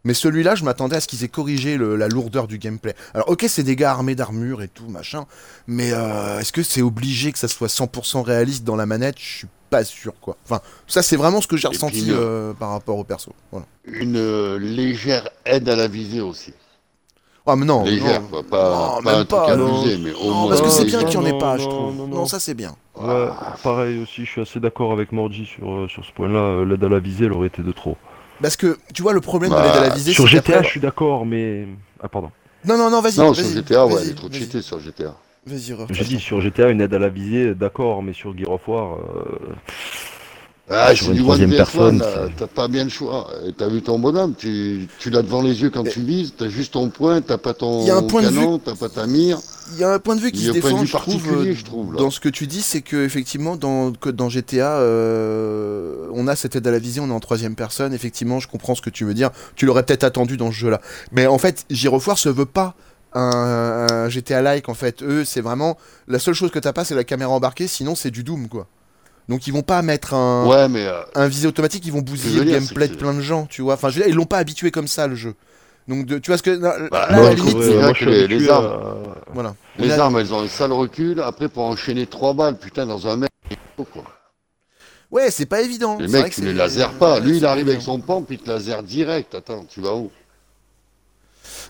Mais 0.06 0.14
celui-là, 0.14 0.56
je 0.56 0.64
m'attendais 0.64 0.96
à 0.96 1.02
ce 1.02 1.08
qu'ils 1.08 1.24
aient 1.26 1.28
corrigé 1.28 1.76
le- 1.76 1.98
la 1.98 2.08
lourdeur 2.08 2.48
du 2.48 2.58
gameplay. 2.60 2.94
Alors, 3.14 3.30
ok, 3.30 3.46
c'est 3.50 3.64
des 3.64 3.76
gars 3.76 3.92
armés 3.92 4.16
d'armure 4.16 4.62
et 4.62 4.70
tout, 4.70 4.88
machin, 4.88 5.26
mais 5.68 5.92
euh, 5.92 6.40
est-ce 6.40 6.54
que 6.54 6.64
c'est 6.64 6.82
obligé 6.82 7.34
que 7.34 7.40
ça 7.40 7.50
soit 7.50 7.68
100% 7.68 8.22
réaliste 8.22 8.64
dans 8.64 8.78
la 8.78 8.86
manette? 8.86 9.16
Je 9.20 9.26
suis 9.40 9.48
pas 9.70 9.84
sûr, 9.84 10.14
quoi. 10.22 10.38
Enfin, 10.46 10.62
ça, 10.88 11.02
c'est 11.02 11.16
vraiment 11.18 11.42
ce 11.42 11.48
que 11.48 11.58
j'ai 11.58 11.68
ressenti 11.68 12.02
puis, 12.04 12.12
euh, 12.12 12.54
par 12.54 12.72
rapport 12.72 12.98
au 12.98 13.04
perso. 13.04 13.34
Voilà. 13.52 13.66
Une 13.86 14.16
euh, 14.18 14.58
légère 14.60 15.28
aide 15.46 15.68
à 15.70 15.76
la 15.76 15.88
visée 15.88 16.22
aussi. 16.22 16.54
Ah, 17.50 17.56
mais 17.56 17.66
non, 17.66 17.84
légère, 17.86 18.22
non. 18.22 18.28
quoi. 18.28 18.44
Pas, 18.44 18.70
Non, 18.98 19.02
pas 19.04 19.12
même 19.12 19.22
un 19.22 19.26
truc 19.26 19.30
pas, 19.30 19.56
non. 19.56 19.80
abusé, 19.82 19.98
mais 20.00 20.12
au 20.14 20.26
Non, 20.26 20.34
moins. 20.36 20.50
parce 20.50 20.62
que 20.62 20.70
c'est 20.70 20.84
bien 20.86 21.04
qu'il 21.06 21.14
y 21.14 21.18
en 21.18 21.26
ait 21.26 21.32
non, 21.32 21.40
pas, 21.40 21.58
je 21.58 21.64
trouve. 21.64 21.96
non, 21.96 22.08
Non, 22.08 22.16
non. 22.18 22.26
ça, 22.26 22.40
c'est 22.42 22.54
bien. 22.54 22.76
Ouais, 22.96 23.28
pareil 23.64 24.00
aussi, 24.04 24.26
je 24.26 24.30
suis 24.32 24.42
assez 24.42 24.60
d'accord 24.60 24.92
avec 24.92 25.12
Morgy 25.14 25.46
sur, 25.46 25.72
euh, 25.72 25.88
sur 25.88 26.04
ce 26.04 26.12
point-là, 26.12 26.40
euh, 26.40 26.66
l'aide 26.66 26.84
à 26.84 26.90
la 26.90 27.00
visée 27.00 27.26
elle 27.26 27.32
aurait 27.34 27.48
été 27.48 27.62
de 27.62 27.72
trop. 27.72 27.96
Parce 28.42 28.58
que, 28.58 28.78
tu 28.94 29.02
vois, 29.02 29.14
le 29.14 29.22
problème 29.22 29.52
Bah, 29.52 29.62
de 29.62 29.68
l'aide 29.68 29.78
à 29.78 29.82
la 29.88 29.96
visée, 29.96 30.12
Sur 30.12 30.28
GTA, 30.28 30.62
je 30.62 30.68
suis 30.68 30.80
d'accord, 30.82 31.26
mais... 31.26 31.68
Ah 32.02 32.10
pardon. 32.10 32.32
Non, 32.66 32.78
non, 32.78 32.90
non, 32.90 33.02
vas-y. 33.02 33.18
Non, 33.18 33.34
sur 33.34 33.46
GTA, 33.46 33.86
ouais, 33.86 33.94
elle 34.02 34.10
est 34.10 34.14
trop 34.16 34.30
cheatée 34.32 34.62
sur 34.62 34.80
GTA. 34.80 35.16
Vas-y, 35.48 35.74
refais 35.74 35.94
J'ai 35.94 36.04
dit 36.04 36.20
sur 36.20 36.42
GTA, 36.42 36.70
une 36.70 36.82
aide 36.82 36.94
à 36.94 37.00
la 37.00 37.10
visée, 37.10 37.56
d'accord, 37.56 38.04
mais 38.04 38.14
sur 38.14 38.38
Gear 38.38 38.52
of 38.52 38.68
War... 38.68 38.98
euh, 38.98 39.54
Ah, 40.70 40.94
Sur 40.94 41.08
une 41.12 41.14
du 41.16 41.22
troisième 41.22 41.52
personne, 41.52 42.04
t'as 42.38 42.48
pas 42.48 42.68
bien 42.68 42.84
le 42.84 42.90
choix. 42.90 43.30
T'as 43.58 43.70
vu 43.70 43.82
ton 43.82 44.00
bonhomme, 44.00 44.34
tu, 44.38 44.88
tu 45.00 45.10
l'as 45.10 45.22
devant 45.22 45.42
les 45.42 45.62
yeux 45.62 45.70
quand 45.70 45.86
tu 45.86 46.02
vises, 46.02 46.34
t'as 46.38 46.50
juste 46.50 46.74
ton 46.74 46.90
point, 46.90 47.22
t'as 47.22 47.38
pas 47.38 47.54
ton 47.54 47.84
Il 47.84 47.88
y 47.88 47.92
a 47.92 47.96
un 47.96 48.04
point 48.04 48.22
de 48.22 48.28
canon, 48.28 48.60
t'as 48.60 48.76
pas 48.76 48.90
ta 48.90 49.08
mire. 49.08 49.40
Il 49.74 49.80
y 49.80 49.84
a 49.86 49.94
un 49.94 50.00
point 50.00 50.16
de 50.18 50.22
vue 50.22 50.32
qui 50.32 50.44
se 50.44 50.52
défend, 50.52 50.84
je 50.84 50.92
trouve, 50.92 51.22
particulier, 51.22 51.54
je 51.54 51.64
trouve, 51.64 51.96
dans 51.96 52.10
ce 52.10 52.20
que 52.20 52.30
tu 52.30 52.48
dis, 52.48 52.62
c'est 52.62 52.82
que 52.82 53.06
effectivement 53.06 53.56
dans 53.58 53.92
que 53.94 54.10
dans 54.10 54.28
GTA, 54.30 54.78
euh, 54.80 56.08
on 56.14 56.28
a 56.28 56.36
cette 56.36 56.56
aide 56.58 56.68
à 56.68 56.72
la 56.72 56.80
vision, 56.80 57.04
on 57.06 57.10
est 57.10 57.14
en 57.14 57.20
troisième 57.20 57.56
personne. 57.56 57.94
Effectivement, 57.94 58.40
je 58.40 58.48
comprends 58.50 58.76
ce 58.76 58.82
que 58.82 58.90
tu 58.90 59.06
veux 59.06 59.14
dire. 59.14 59.30
Tu 59.56 59.66
l'aurais 59.66 59.84
peut-être 59.84 60.04
attendu 60.04 60.36
dans 60.38 60.52
ce 60.52 60.58
jeu-là, 60.58 60.82
mais 61.12 61.28
en 61.28 61.38
fait, 61.38 61.66
Girofoire 61.70 62.18
se 62.18 62.30
veut 62.30 62.46
pas 62.46 62.76
un, 63.14 63.88
un 63.90 64.10
GTA-like. 64.10 64.70
En 64.70 64.74
fait, 64.74 65.02
eux, 65.04 65.26
c'est 65.26 65.42
vraiment 65.42 65.78
la 66.08 66.20
seule 66.20 66.34
chose 66.34 66.52
que 66.52 66.60
t'as 66.60 66.74
pas, 66.74 66.86
c'est 66.86 66.96
la 66.96 67.04
caméra 67.04 67.32
embarquée. 67.32 67.68
Sinon, 67.68 67.96
c'est 67.96 68.12
du 68.12 68.24
Doom, 68.24 68.48
quoi. 68.48 68.68
Donc 69.30 69.46
ils 69.46 69.52
vont 69.52 69.62
pas 69.62 69.82
mettre 69.82 70.14
un, 70.14 70.46
Ouais, 70.48 70.70
mais 70.70 70.86
euh, 70.86 71.02
un 71.16 71.28
visée 71.28 71.48
automatique, 71.48 71.86
ils 71.86 71.92
vont 71.92 72.02
bousiller 72.02 72.40
le 72.40 72.52
gameplay 72.52 72.88
de 72.88 72.96
plein 72.96 73.14
de 73.14 73.20
gens, 73.20 73.46
tu 73.46 73.62
vois. 73.62 73.74
Enfin, 73.74 73.90
je 73.90 73.96
veux 73.98 74.02
dire, 74.06 74.10
ils 74.10 74.16
l'ont 74.16 74.26
pas 74.26 74.38
habitué 74.38 74.72
comme 74.72 74.88
ça 74.88 75.06
le 75.08 75.16
jeu. 75.16 75.36
Donc 75.90 76.06
de- 76.06 76.18
tu 76.18 76.32
vois 76.32 76.38
ce 76.38 76.44
que 76.44 76.52
non, 76.52 76.72
Bah, 76.92 77.08
là, 77.10 77.18
non, 77.18 77.24
la 77.24 77.34
limite, 77.34 77.54
moi, 77.56 77.94
les- 78.28 78.50
armes- 78.50 79.14
voilà. 79.34 79.56
les 79.78 79.92
armes, 79.92 80.18
elles 80.20 80.34
ont 80.34 80.40
un 80.42 80.48
sale 80.48 80.72
recul. 80.72 81.20
Après, 81.22 81.50
pour 81.50 81.64
enchaîner 81.64 82.08
trois 82.08 82.34
balles, 82.34 82.58
putain, 82.58 82.86
dans 82.86 83.06
un 83.08 83.18
mec, 83.18 83.30
quoi. 83.94 84.04
Ouais, 85.12 85.32
c'est 85.32 85.46
pas 85.46 85.62
évident. 85.62 85.98
Les 86.00 86.08
mecs, 86.08 86.34
tu 86.34 86.42
les 86.42 86.54
laser 86.54 86.92
pas. 86.94 87.20
Lui, 87.20 87.38
il 87.38 87.46
arrive 87.46 87.70
avec 87.70 87.82
son 87.82 88.00
pompe, 88.00 88.28
il 88.32 88.38
te 88.40 88.50
laser 88.50 88.84
direct. 88.84 89.36
Attends, 89.36 89.66
tu 89.66 89.82
vas 89.82 89.94
où? 89.96 90.10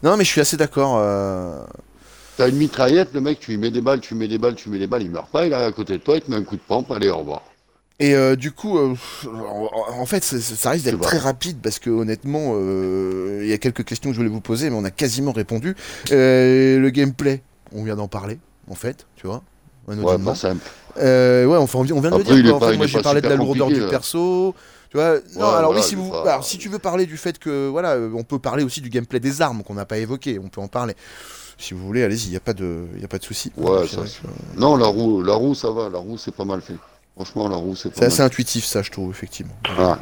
Non, 0.04 0.18
mais 0.18 0.24
je 0.24 0.30
suis 0.30 0.42
assez 0.42 0.58
d'accord. 0.58 0.98
euh, 1.00 1.60
T'as 2.38 2.50
une 2.50 2.58
mitraillette, 2.58 3.10
le 3.14 3.22
mec, 3.22 3.40
tu 3.40 3.52
lui 3.52 3.58
mets 3.58 3.72
des 3.72 3.82
balles, 3.82 4.00
tu 4.00 4.14
lui 4.14 4.20
mets 4.20 4.28
des 4.28 4.38
balles, 4.38 4.56
tu 4.56 4.70
lui 4.70 4.74
mets 4.74 4.80
des 4.80 4.88
balles, 4.88 5.02
il 5.02 5.10
meurt 5.10 5.30
pas, 5.30 5.46
il 5.46 5.52
est 5.52 5.56
à 5.56 5.72
côté 5.72 5.94
de 5.94 6.04
toi, 6.04 6.16
il 6.16 6.22
te 6.22 6.30
met 6.30 6.38
un 6.38 6.44
coup 6.44 6.56
de 6.56 6.62
pompe, 6.62 6.92
allez, 6.92 7.10
au 7.10 7.18
revoir. 7.18 7.42
Et 8.00 8.14
euh, 8.14 8.36
du 8.36 8.52
coup, 8.52 8.78
euh, 8.78 8.94
en 9.28 10.06
fait, 10.06 10.24
ça, 10.24 10.40
ça 10.40 10.70
risque 10.70 10.86
d'être 10.86 11.00
très 11.02 11.18
rapide 11.18 11.58
parce 11.64 11.80
que 11.80 11.90
honnêtement, 11.90 12.54
il 13.42 13.48
y 13.48 13.54
a 13.54 13.58
quelques 13.58 13.84
questions 13.84 14.12
que 14.12 14.14
je 14.14 14.20
voulais 14.20 14.30
vous 14.30 14.42
poser, 14.42 14.70
mais 14.70 14.76
on 14.76 14.84
a 14.86 14.92
quasiment 14.92 15.32
répondu. 15.32 15.76
Le 16.12 16.90
gameplay, 16.90 17.42
on 17.74 17.84
vient 17.84 17.96
d'en 17.96 18.08
parler, 18.08 18.38
en 18.70 18.76
fait, 18.76 19.08
tu 19.16 19.26
vois. 19.26 19.42
Ouais, 19.88 19.96
pas 20.20 20.36
simple. 20.36 20.62
Ouais, 20.98 21.46
on 21.48 21.66
vient 21.66 21.96
on 21.96 22.02
vient 22.02 22.12
de 22.12 22.16
Après, 22.18 22.36
le 22.36 22.44
dire. 22.44 22.56
En 22.56 22.60
fait, 22.60 22.78
moi, 22.78 22.86
j'ai 22.86 23.02
parlé 23.02 23.22
de 23.22 23.30
la 23.30 23.36
lourdeur 23.36 23.70
du 23.70 23.82
perso. 23.88 24.54
Tu 24.98 25.04
vois, 25.04 25.14
non, 25.46 25.52
Ouais, 25.52 25.58
alors 25.58 25.72
voilà, 25.72 25.80
oui, 25.82 25.84
si 25.84 25.96
vous, 25.96 26.14
alors, 26.14 26.44
si 26.44 26.58
tu 26.58 26.70
veux 26.70 26.80
parler 26.80 27.06
du 27.06 27.18
fait 27.18 27.38
que, 27.38 27.68
voilà, 27.70 27.92
euh, 27.94 28.10
on 28.16 28.24
peut 28.24 28.40
parler 28.40 28.64
aussi 28.64 28.82
du 28.82 28.90
gameplay 28.90 29.20
des 29.20 29.42
armes 29.42 29.64
qu'on 29.64 29.76
n'a 29.76 29.86
pas 29.86 29.98
évoqué, 29.98 30.40
on 30.40 30.48
peut 30.50 30.62
en 30.62 30.68
parler. 30.68 30.96
Si 31.60 31.74
vous 31.74 31.86
voulez, 31.86 32.04
allez-y, 32.04 32.28
il 32.28 32.34
y 32.34 32.38
a 32.38 32.40
pas 32.40 32.54
de, 32.54 32.86
y 33.00 33.04
a 33.06 33.08
pas 33.08 33.18
de 33.18 33.24
souci. 33.24 33.52
Ouais, 33.58 33.82
C'est 33.84 33.96
ça, 33.96 33.98
vrai 34.02 34.08
c'est- 34.10 34.22
que- 34.22 34.60
Non, 34.60 34.76
la 34.76 34.88
roue, 34.88 35.22
la 35.24 35.34
roue, 35.34 35.56
ça 35.56 35.72
va, 35.72 35.90
la 35.90 35.98
roue, 36.00 36.18
c'est 36.18 36.34
pas 36.34 36.46
mal 36.46 36.62
fait. 36.62 36.76
Franchement, 37.16 37.48
la 37.50 37.56
roue, 37.58 37.76
c'est 37.76 37.90
pas 37.90 37.96
C'est 37.96 38.02
mal. 38.02 38.12
assez 38.12 38.22
intuitif, 38.22 38.66
ça, 38.66 38.82
je 38.84 38.92
trouve, 38.92 39.10
effectivement. 39.12 39.54
Ah. 39.78 39.98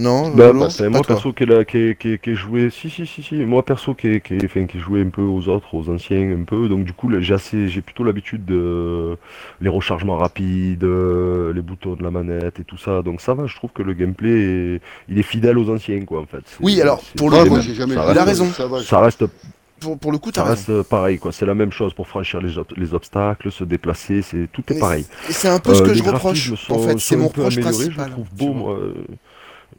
Non, 0.00 0.30
Bah, 0.30 0.46
Lolo, 0.46 0.60
bah, 0.60 0.70
c'est 0.70 0.88
moi 0.88 1.02
perso 1.02 1.32
qui 1.32 2.30
ai 2.30 2.34
joué, 2.34 2.70
si 2.70 2.88
si 2.88 3.06
si 3.06 3.22
si, 3.22 3.34
moi 3.34 3.62
perso 3.64 3.94
qui 3.94 4.08
ai, 4.08 4.20
qui 4.20 4.34
ai- 4.34 4.44
enfin, 4.46 4.64
qui 4.66 4.78
ai 4.78 4.80
joué 4.80 5.02
un 5.02 5.10
peu 5.10 5.22
aux 5.22 5.48
autres, 5.48 5.74
aux 5.74 5.88
anciens 5.90 6.30
un 6.40 6.44
peu, 6.44 6.68
donc 6.68 6.84
du 6.84 6.92
coup 6.92 7.08
là, 7.08 7.20
j'ai 7.20 7.34
assez, 7.34 7.68
j'ai 7.68 7.82
plutôt 7.82 8.04
l'habitude 8.04 8.44
de 8.44 9.16
les 9.60 9.68
rechargements 9.68 10.16
rapides, 10.16 10.84
euh, 10.84 11.52
les 11.52 11.60
boutons 11.60 11.94
de 11.94 12.02
la 12.02 12.10
manette 12.10 12.60
et 12.60 12.64
tout 12.64 12.78
ça, 12.78 13.02
donc 13.02 13.20
ça 13.20 13.34
va, 13.34 13.46
je 13.46 13.54
trouve 13.56 13.70
que 13.72 13.82
le 13.82 13.92
gameplay 13.92 14.30
est, 14.76 14.80
il 15.08 15.18
est 15.18 15.22
fidèle 15.22 15.58
aux 15.58 15.68
anciens 15.70 16.00
quoi 16.04 16.20
en 16.20 16.26
fait. 16.26 16.44
Oui, 16.60 16.80
alors, 16.80 17.02
pour 17.16 17.30
le 17.30 17.60
j'ai 17.60 17.74
jamais 17.74 17.94
ça 17.94 18.02
reste, 18.04 18.14
Il 18.14 18.18
a 18.18 18.24
raison. 18.24 18.46
Ça 18.46 18.66
va, 18.66 18.82
ça 18.82 19.00
reste, 19.00 19.24
Pour, 19.80 19.98
pour 19.98 20.12
le 20.12 20.18
coup, 20.18 20.30
ça 20.34 20.44
raison. 20.44 20.72
reste 20.78 20.88
pareil 20.88 21.18
quoi, 21.18 21.32
c'est 21.32 21.46
la 21.46 21.54
même 21.54 21.72
chose 21.72 21.92
pour 21.94 22.06
franchir 22.06 22.40
les, 22.40 22.56
ob- 22.58 22.72
les 22.76 22.94
obstacles, 22.94 23.50
se 23.50 23.64
déplacer, 23.64 24.22
c'est 24.22 24.48
tout 24.52 24.62
est 24.70 24.74
Mais 24.74 24.80
pareil. 24.80 25.04
Et 25.28 25.32
c'est 25.32 25.48
un 25.48 25.58
peu 25.58 25.74
ce 25.74 25.82
Euh, 25.82 25.86
que 25.86 25.94
je 25.94 26.02
reproche. 26.02 26.52
En 26.70 26.78
fait, 26.78 26.98
c'est 26.98 27.14
un 27.14 27.18
mon 27.18 27.28
peu 27.28 27.42
reproche 27.42 27.60
principal. 27.60 28.06
Je 28.06 28.12
trouve 28.12 28.28
tu 28.28 28.44
beau, 28.44 28.52
moi. 28.54 28.78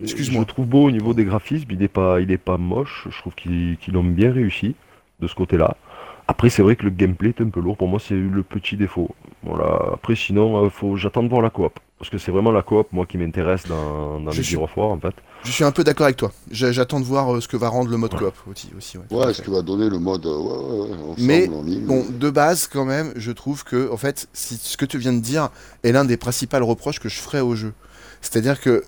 Excuse-moi. 0.02 0.42
Je 0.42 0.48
le 0.48 0.54
trouve 0.54 0.66
beau 0.66 0.84
au 0.86 0.92
niveau 0.92 1.14
des 1.14 1.26
graphismes. 1.26 1.68
Il 1.72 1.80
n'est 1.80 1.88
pas, 1.88 2.20
il 2.22 2.32
est 2.32 2.38
pas 2.38 2.58
moche. 2.58 3.08
Je 3.10 3.18
trouve 3.20 3.36
qu'ils 3.36 3.78
qu'ils 3.78 3.94
l'ont 3.94 4.04
bien 4.04 4.32
réussi 4.32 4.76
de 5.20 5.28
ce 5.28 5.36
côté-là. 5.36 5.76
Après, 6.28 6.50
c'est 6.50 6.62
vrai 6.62 6.76
que 6.76 6.84
le 6.84 6.92
gameplay 6.92 7.30
est 7.30 7.42
un 7.42 7.50
peu 7.50 7.60
lourd. 7.60 7.76
Pour 7.78 7.88
moi, 7.90 8.00
c'est 8.00 8.16
le 8.16 8.44
petit 8.44 8.78
défaut. 8.78 9.10
Voilà. 9.44 9.80
Après, 9.94 10.16
sinon, 10.16 10.66
euh, 10.66 10.70
faut, 10.70 10.96
j'attends 10.96 11.24
de 11.24 11.28
voir 11.30 11.42
la 11.42 11.50
coop. 11.50 11.78
Parce 12.00 12.10
que 12.10 12.18
c'est 12.18 12.32
vraiment 12.32 12.52
la 12.52 12.62
coop, 12.64 12.88
moi, 12.94 13.06
qui 13.06 13.18
m'intéresse 13.18 13.68
dans, 13.68 14.20
dans 14.20 14.32
Je 14.32 14.38
les 14.38 14.44
suis- 14.44 14.56
en 14.58 14.66
fait. 14.68 15.14
Je 15.44 15.52
suis 15.52 15.64
un 15.64 15.72
peu 15.72 15.84
d'accord 15.84 16.06
avec 16.06 16.18
toi. 16.18 16.32
J'attends 16.50 17.00
de 17.00 17.06
voir 17.06 17.34
euh, 17.36 17.42
ce 17.42 17.48
que 17.48 17.58
va 17.58 17.68
rendre 17.68 17.90
le 17.92 17.98
mode 17.98 18.16
coop 18.16 18.34
aussi. 18.50 18.70
aussi 18.78 18.98
ouais, 19.12 19.34
ce 19.34 19.42
que 19.42 19.52
va 19.52 19.62
donner 19.62 19.90
le 19.90 20.00
mode. 20.00 20.26
euh, 20.26 20.38
Ouais, 20.38 20.58
ouais, 20.58 20.90
ouais. 20.90 20.96
Ensemble, 21.12 21.16
Mais, 21.20 21.50
en 21.50 21.64
ligne. 21.64 21.86
Bon, 21.86 22.06
de 22.10 22.30
base, 22.30 22.68
quand 22.68 22.86
même, 22.86 23.12
je 23.18 23.32
trouve 23.32 23.64
que, 23.64 23.92
en 23.92 23.98
fait, 23.98 24.30
si, 24.34 24.56
ce 24.58 24.78
que 24.78 24.86
tu 24.86 24.98
viens 25.00 25.14
de 25.14 25.20
dire 25.20 25.50
est 25.84 25.92
l'un 25.92 26.06
des 26.06 26.18
principaux 26.18 26.64
reproches 26.66 27.00
que 27.00 27.10
je 27.10 27.20
ferais 27.20 27.42
au 27.42 27.56
jeu. 27.56 27.74
C'est-à-dire 28.22 28.60
que, 28.62 28.84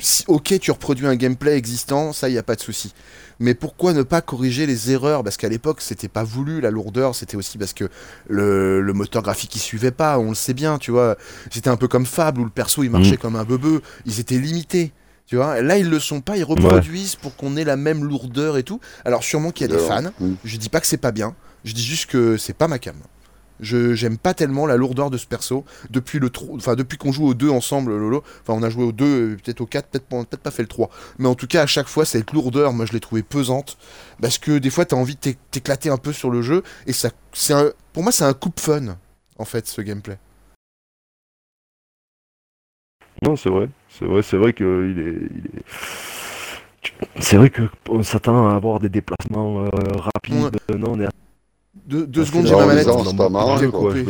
si- 0.00 0.24
ok, 0.28 0.58
tu 0.60 0.70
reproduis 0.70 1.06
un 1.06 1.16
gameplay 1.16 1.56
existant, 1.56 2.12
ça, 2.12 2.28
il 2.28 2.32
n'y 2.32 2.38
a 2.38 2.42
pas 2.42 2.56
de 2.56 2.60
souci. 2.60 2.92
Mais 3.38 3.54
pourquoi 3.54 3.92
ne 3.94 4.02
pas 4.02 4.20
corriger 4.20 4.66
les 4.66 4.90
erreurs? 4.90 5.24
Parce 5.24 5.36
qu'à 5.38 5.48
l'époque, 5.48 5.80
c'était 5.80 6.08
pas 6.08 6.24
voulu, 6.24 6.60
la 6.60 6.70
lourdeur, 6.70 7.14
c'était 7.14 7.36
aussi 7.36 7.56
parce 7.56 7.72
que 7.72 7.88
le, 8.28 8.80
le 8.82 8.92
moteur 8.92 9.22
graphique, 9.22 9.54
il 9.56 9.60
suivait 9.60 9.90
pas, 9.92 10.18
on 10.18 10.28
le 10.30 10.34
sait 10.34 10.52
bien, 10.54 10.78
tu 10.78 10.90
vois. 10.90 11.16
C'était 11.50 11.70
un 11.70 11.76
peu 11.76 11.88
comme 11.88 12.04
Fable, 12.06 12.40
où 12.40 12.44
le 12.44 12.50
perso, 12.50 12.82
il 12.82 12.90
marchait 12.90 13.14
Mm. 13.14 13.18
comme 13.18 13.36
un 13.36 13.44
bebeu, 13.44 13.80
ils 14.06 14.20
étaient 14.20 14.38
limités. 14.38 14.92
Tu 15.26 15.36
vois, 15.36 15.62
là 15.62 15.78
ils 15.78 15.88
le 15.88 16.00
sont 16.00 16.20
pas, 16.20 16.36
ils 16.36 16.42
reproduisent 16.42 17.14
pour 17.14 17.36
qu'on 17.36 17.56
ait 17.56 17.62
la 17.64 17.76
même 17.76 18.02
lourdeur 18.04 18.56
et 18.58 18.64
tout. 18.64 18.80
Alors 19.04 19.22
sûrement 19.22 19.52
qu'il 19.52 19.70
y 19.70 19.72
a 19.72 19.76
des 19.76 19.80
fans, 19.86 20.10
je 20.44 20.56
dis 20.56 20.68
pas 20.68 20.80
que 20.80 20.88
c'est 20.88 20.96
pas 20.96 21.12
bien, 21.12 21.36
je 21.64 21.72
dis 21.72 21.84
juste 21.84 22.10
que 22.10 22.36
c'est 22.36 22.52
pas 22.52 22.66
ma 22.66 22.80
cam. 22.80 22.96
Je 23.60 23.94
j'aime 23.94 24.18
pas 24.18 24.34
tellement 24.34 24.66
la 24.66 24.76
lourdeur 24.76 25.10
de 25.10 25.18
ce 25.18 25.26
perso 25.26 25.64
depuis 25.90 26.18
le 26.18 26.30
enfin 26.54 26.74
depuis 26.76 26.98
qu'on 26.98 27.12
joue 27.12 27.26
aux 27.26 27.34
deux 27.34 27.50
ensemble 27.50 27.96
Lolo. 27.96 28.22
Enfin 28.42 28.54
on 28.58 28.62
a 28.62 28.70
joué 28.70 28.84
aux 28.84 28.92
deux, 28.92 29.32
euh, 29.32 29.36
peut-être 29.36 29.60
aux 29.60 29.66
quatre, 29.66 29.88
peut-être 29.88 30.06
pas, 30.06 30.24
peut-être 30.24 30.42
pas 30.42 30.50
fait 30.50 30.62
le 30.62 30.68
3. 30.68 30.90
Mais 31.18 31.28
en 31.28 31.34
tout 31.34 31.46
cas 31.46 31.62
à 31.62 31.66
chaque 31.66 31.88
fois 31.88 32.04
cette 32.04 32.32
lourdeur, 32.32 32.72
moi 32.72 32.86
je 32.86 32.92
l'ai 32.92 33.00
trouvée 33.00 33.22
pesante 33.22 33.76
parce 34.20 34.38
que 34.38 34.58
des 34.58 34.70
fois 34.70 34.84
t'as 34.84 34.96
envie 34.96 35.14
de 35.14 35.20
t'éc- 35.20 35.38
t'éclater 35.50 35.90
un 35.90 35.98
peu 35.98 36.12
sur 36.12 36.30
le 36.30 36.42
jeu 36.42 36.62
et 36.86 36.92
ça 36.92 37.10
c'est 37.32 37.54
pour 37.92 38.02
moi 38.02 38.12
c'est 38.12 38.24
un 38.24 38.34
coupe 38.34 38.60
fun 38.60 38.96
en 39.38 39.44
fait 39.44 39.66
ce 39.66 39.80
gameplay. 39.82 40.18
Non, 43.22 43.36
c'est 43.36 43.50
vrai. 43.50 43.68
C'est 43.88 44.04
vrai, 44.06 44.22
c'est 44.22 44.36
vrai 44.36 44.52
que 44.52 44.90
il 44.90 44.98
est, 44.98 45.28
il 45.36 45.46
est- 45.58 45.64
tu- 46.82 46.92
C'est 47.18 47.36
vrai 47.36 47.50
que 47.50 47.62
on 47.88 48.02
s'attend 48.02 48.48
à 48.48 48.54
avoir 48.54 48.80
des 48.80 48.88
déplacements 48.88 49.64
euh, 49.64 49.68
rapides. 49.96 50.56
Non, 50.74 50.92
on 50.92 51.00
est 51.00 51.06
Deux, 51.74 52.24
secondes, 52.24 52.46
j'ai 52.46 52.54
ma 52.54 52.66
manette. 52.66 52.84
qui 52.86 53.64
a 53.64 53.70
coupé. 53.70 54.04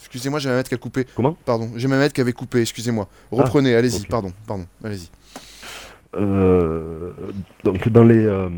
Excusez-moi, 0.00 0.38
j'ai 0.38 0.48
ma 0.48 0.54
manette 0.54 0.68
qui 0.68 0.74
a 0.74 0.78
coupé. 0.78 1.06
Comment 1.14 1.36
Pardon, 1.44 1.70
j'ai 1.76 1.88
ma 1.88 1.96
manette 1.96 2.12
qui 2.12 2.20
avait 2.20 2.32
coupé, 2.32 2.60
excusez-moi. 2.60 3.08
Reprenez, 3.30 3.74
allez-y, 3.74 4.06
pardon, 4.06 4.32
pardon, 4.46 4.66
allez-y. 4.84 5.08
Euh, 6.16 7.12
donc 7.62 7.88
dans 7.88 8.02
les 8.02 8.26
euh, 8.26 8.48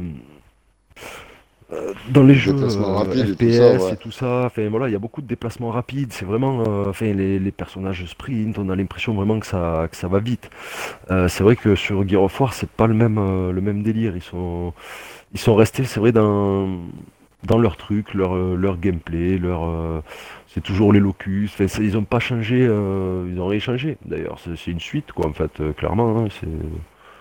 euh, 1.73 1.93
dans 2.11 2.23
les 2.23 2.35
jeux 2.35 2.55
euh, 2.55 3.13
et 3.13 3.35
tout 3.35 3.35
FPS 3.35 3.57
ça, 3.57 3.73
ouais. 3.77 3.93
et 3.93 3.97
tout 3.97 4.11
ça, 4.11 4.45
enfin 4.47 4.69
voilà, 4.71 4.89
il 4.89 4.93
y 4.93 4.95
a 4.95 4.99
beaucoup 4.99 5.21
de 5.21 5.27
déplacements 5.27 5.71
rapides. 5.71 6.13
C'est 6.13 6.25
vraiment, 6.25 6.63
euh, 6.67 6.89
enfin 6.89 7.13
les, 7.13 7.39
les 7.39 7.53
personnages 7.53 8.05
sprint, 8.07 8.59
on 8.59 8.69
a 8.71 8.77
l'impression 8.77 9.15
vraiment 9.15 9.39
que 9.39 9.47
ça 9.47 9.87
que 9.91 9.97
ça 9.97 10.09
va 10.09 10.19
vite. 10.19 10.49
Euh, 11.11 11.29
c'est 11.29 11.45
vrai 11.45 11.57
que 11.57 11.75
sur 11.75 12.07
Gear 12.09 12.23
of 12.23 12.41
War, 12.41 12.55
c'est 12.55 12.71
pas 12.71 12.87
le 12.87 12.95
même 12.95 13.19
euh, 13.19 13.53
le 13.53 13.61
même 13.61 13.83
délire. 13.83 14.17
Ils 14.17 14.23
sont 14.23 14.73
ils 15.35 15.41
sont 15.41 15.55
restés, 15.55 15.85
c'est 15.85 16.01
vrai, 16.01 16.13
dans 16.13 16.69
dans 17.45 17.59
leur 17.59 17.77
truc, 17.77 18.15
leur 18.15 18.35
euh, 18.37 18.57
leur 18.57 18.79
gameplay, 18.79 19.39
leur 19.39 19.65
euh, 19.69 20.01
c'est 20.55 20.63
toujours 20.63 20.93
les 20.93 21.01
locus. 21.01 21.51
Enfin, 21.59 21.67
ils 21.83 21.97
ont 21.97 22.05
pas 22.05 22.21
changé, 22.21 22.59
euh, 22.61 23.29
ils 23.33 23.41
ont 23.41 23.47
rien 23.49 23.61
changé. 23.61 23.99
D'ailleurs, 24.05 24.39
c'est 24.45 24.71
une 24.71 24.81
suite 24.81 25.13
quoi 25.13 25.27
en 25.29 25.33
fait, 25.33 25.51
euh, 25.61 25.73
clairement. 25.73 26.19
hein, 26.25 26.29
c'est 26.41 26.49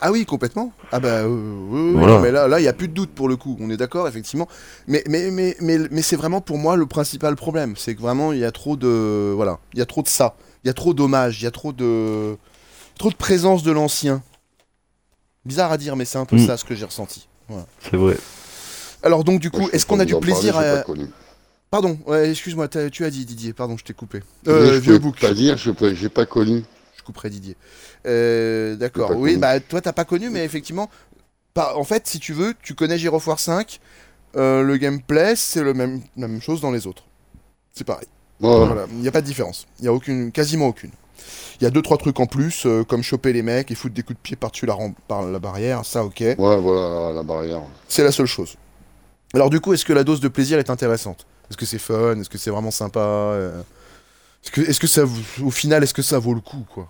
Ah 0.01 0.11
oui, 0.11 0.25
complètement. 0.25 0.73
Ah 0.91 0.99
bah 0.99 1.27
oui, 1.27 1.33
oui, 1.33 1.79
oui, 1.91 1.91
Voilà. 1.97 2.13
non, 2.15 2.21
mais 2.21 2.31
là, 2.31 2.47
là, 2.47 2.59
il 2.59 2.63
y 2.63 2.67
a 2.67 2.73
plus 2.73 2.87
de 2.87 2.93
doute 2.93 3.11
pour 3.11 3.29
le 3.29 3.35
coup. 3.35 3.57
On 3.59 3.69
est 3.69 3.77
d'accord, 3.77 4.07
effectivement. 4.07 4.47
Mais, 4.87 5.03
mais, 5.07 5.31
mais, 5.31 5.55
mais, 5.61 5.77
mais 5.89 6.01
c'est 6.01 6.15
vraiment 6.15 6.41
pour 6.41 6.57
moi 6.57 6.75
le 6.75 6.85
principal 6.85 7.35
problème. 7.35 7.75
C'est 7.77 7.95
que 7.95 8.01
vraiment, 8.01 8.31
il 8.33 8.39
y 8.39 8.45
a 8.45 8.51
trop 8.51 8.75
de, 8.75 9.31
voilà, 9.35 9.59
il 9.73 9.79
y 9.79 9.81
a 9.81 9.85
trop 9.85 10.01
de 10.01 10.07
ça. 10.07 10.35
Il 10.63 10.67
y 10.67 10.69
a 10.69 10.73
trop 10.73 10.93
d'hommages. 10.93 11.41
Il 11.41 11.45
y 11.45 11.47
a 11.47 11.51
trop 11.51 11.71
de, 11.73 12.35
trop 12.99 13.09
de 13.09 13.15
présence 13.15 13.63
de 13.63 13.71
l'ancien. 13.71 14.21
Bizarre 15.45 15.71
à 15.71 15.77
dire, 15.77 15.95
mais 15.95 16.05
c'est 16.05 16.19
un 16.19 16.25
peu 16.25 16.35
Mm. 16.35 16.45
ça 16.45 16.57
ce 16.57 16.65
que 16.65 16.75
j'ai 16.75 16.85
ressenti. 16.85 17.27
Voilà. 17.47 17.65
c'est 17.79 17.97
vrai. 17.97 18.15
Alors 19.03 19.23
donc 19.23 19.39
du 19.39 19.49
coup, 19.51 19.69
est-ce 19.71 19.85
qu'on 19.85 19.99
a 19.99 20.05
du 20.05 20.13
parler, 20.13 20.27
plaisir 20.33 20.53
j'ai 20.59 20.67
à... 20.67 20.77
pas 20.77 20.83
connu. 20.83 21.07
Pardon, 21.69 21.97
ouais, 22.05 22.29
excuse-moi, 22.31 22.67
tu 22.67 23.03
as 23.05 23.09
dit 23.09 23.25
Didier. 23.25 23.53
Pardon, 23.53 23.77
je 23.77 23.83
t'ai 23.83 23.93
coupé. 23.93 24.19
Euh, 24.47 24.73
je 24.73 24.79
vieux 24.79 24.97
bouc. 24.99 25.19
pas 25.19 25.33
dire, 25.33 25.57
je 25.57 25.71
peux- 25.71 25.93
j'ai 25.93 26.09
pas 26.09 26.25
connu. 26.25 26.63
Je 26.97 27.03
couperai 27.03 27.29
Didier. 27.29 27.55
Euh, 28.05 28.75
D'accord. 28.75 29.11
Oui, 29.15 29.31
connu. 29.31 29.37
bah 29.41 29.59
toi 29.59 29.81
t'as 29.81 29.93
pas 29.93 30.05
connu, 30.05 30.29
mais 30.29 30.43
effectivement, 30.43 30.89
par- 31.53 31.77
en 31.77 31.83
fait, 31.83 32.07
si 32.07 32.19
tu 32.19 32.33
veux, 32.33 32.53
tu 32.61 32.75
connais 32.75 32.97
War 33.07 33.39
5. 33.39 33.79
euh, 34.37 34.63
le 34.63 34.77
gameplay, 34.77 35.35
c'est 35.35 35.61
le 35.63 35.73
même, 35.73 36.01
la 36.15 36.27
même 36.27 36.41
chose 36.41 36.61
dans 36.61 36.71
les 36.71 36.87
autres. 36.87 37.03
C'est 37.73 37.83
pareil. 37.85 38.07
Ouais, 38.39 38.65
Voilà, 38.65 38.85
il 38.91 38.97
n'y 38.99 39.07
a 39.07 39.11
pas 39.11 39.21
de 39.21 39.25
différence. 39.25 39.67
Il 39.79 39.85
y 39.85 39.87
a 39.87 39.93
aucune, 39.93 40.31
quasiment 40.31 40.67
aucune. 40.67 40.91
Il 41.59 41.63
y 41.63 41.67
a 41.67 41.69
deux 41.69 41.81
trois 41.81 41.97
trucs 41.97 42.19
en 42.19 42.25
plus, 42.25 42.65
euh, 42.65 42.83
comme 42.83 43.03
choper 43.03 43.33
les 43.33 43.43
mecs 43.43 43.69
et 43.71 43.75
foutre 43.75 43.93
des 43.93 44.01
coups 44.03 44.17
de 44.17 44.21
pied 44.21 44.35
par-dessus 44.35 44.65
la, 44.65 44.75
par 45.07 45.21
la 45.23 45.37
barrière. 45.39 45.85
Ça, 45.85 46.03
ok. 46.03 46.19
ouais, 46.21 46.35
voilà, 46.37 47.13
la 47.13 47.23
barrière. 47.23 47.61
C'est 47.87 48.03
la 48.03 48.11
seule 48.11 48.25
chose. 48.25 48.55
Alors 49.33 49.49
du 49.49 49.59
coup, 49.59 49.73
est-ce 49.73 49.85
que 49.85 49.93
la 49.93 50.03
dose 50.03 50.19
de 50.19 50.27
plaisir 50.27 50.59
est 50.59 50.69
intéressante? 50.69 51.25
Est-ce 51.49 51.57
que 51.57 51.65
c'est 51.65 51.79
fun? 51.79 52.19
Est-ce 52.19 52.29
que 52.29 52.37
c'est 52.37 52.49
vraiment 52.49 52.71
sympa? 52.71 52.99
Euh, 52.99 53.61
Est-ce 54.43 54.79
que, 54.79 54.87
ça, 54.87 55.03
au 55.43 55.51
final, 55.51 55.83
est-ce 55.83 55.93
que 55.93 56.01
ça 56.01 56.19
vaut 56.19 56.33
le 56.33 56.41
coup, 56.41 56.65
quoi? 56.73 56.89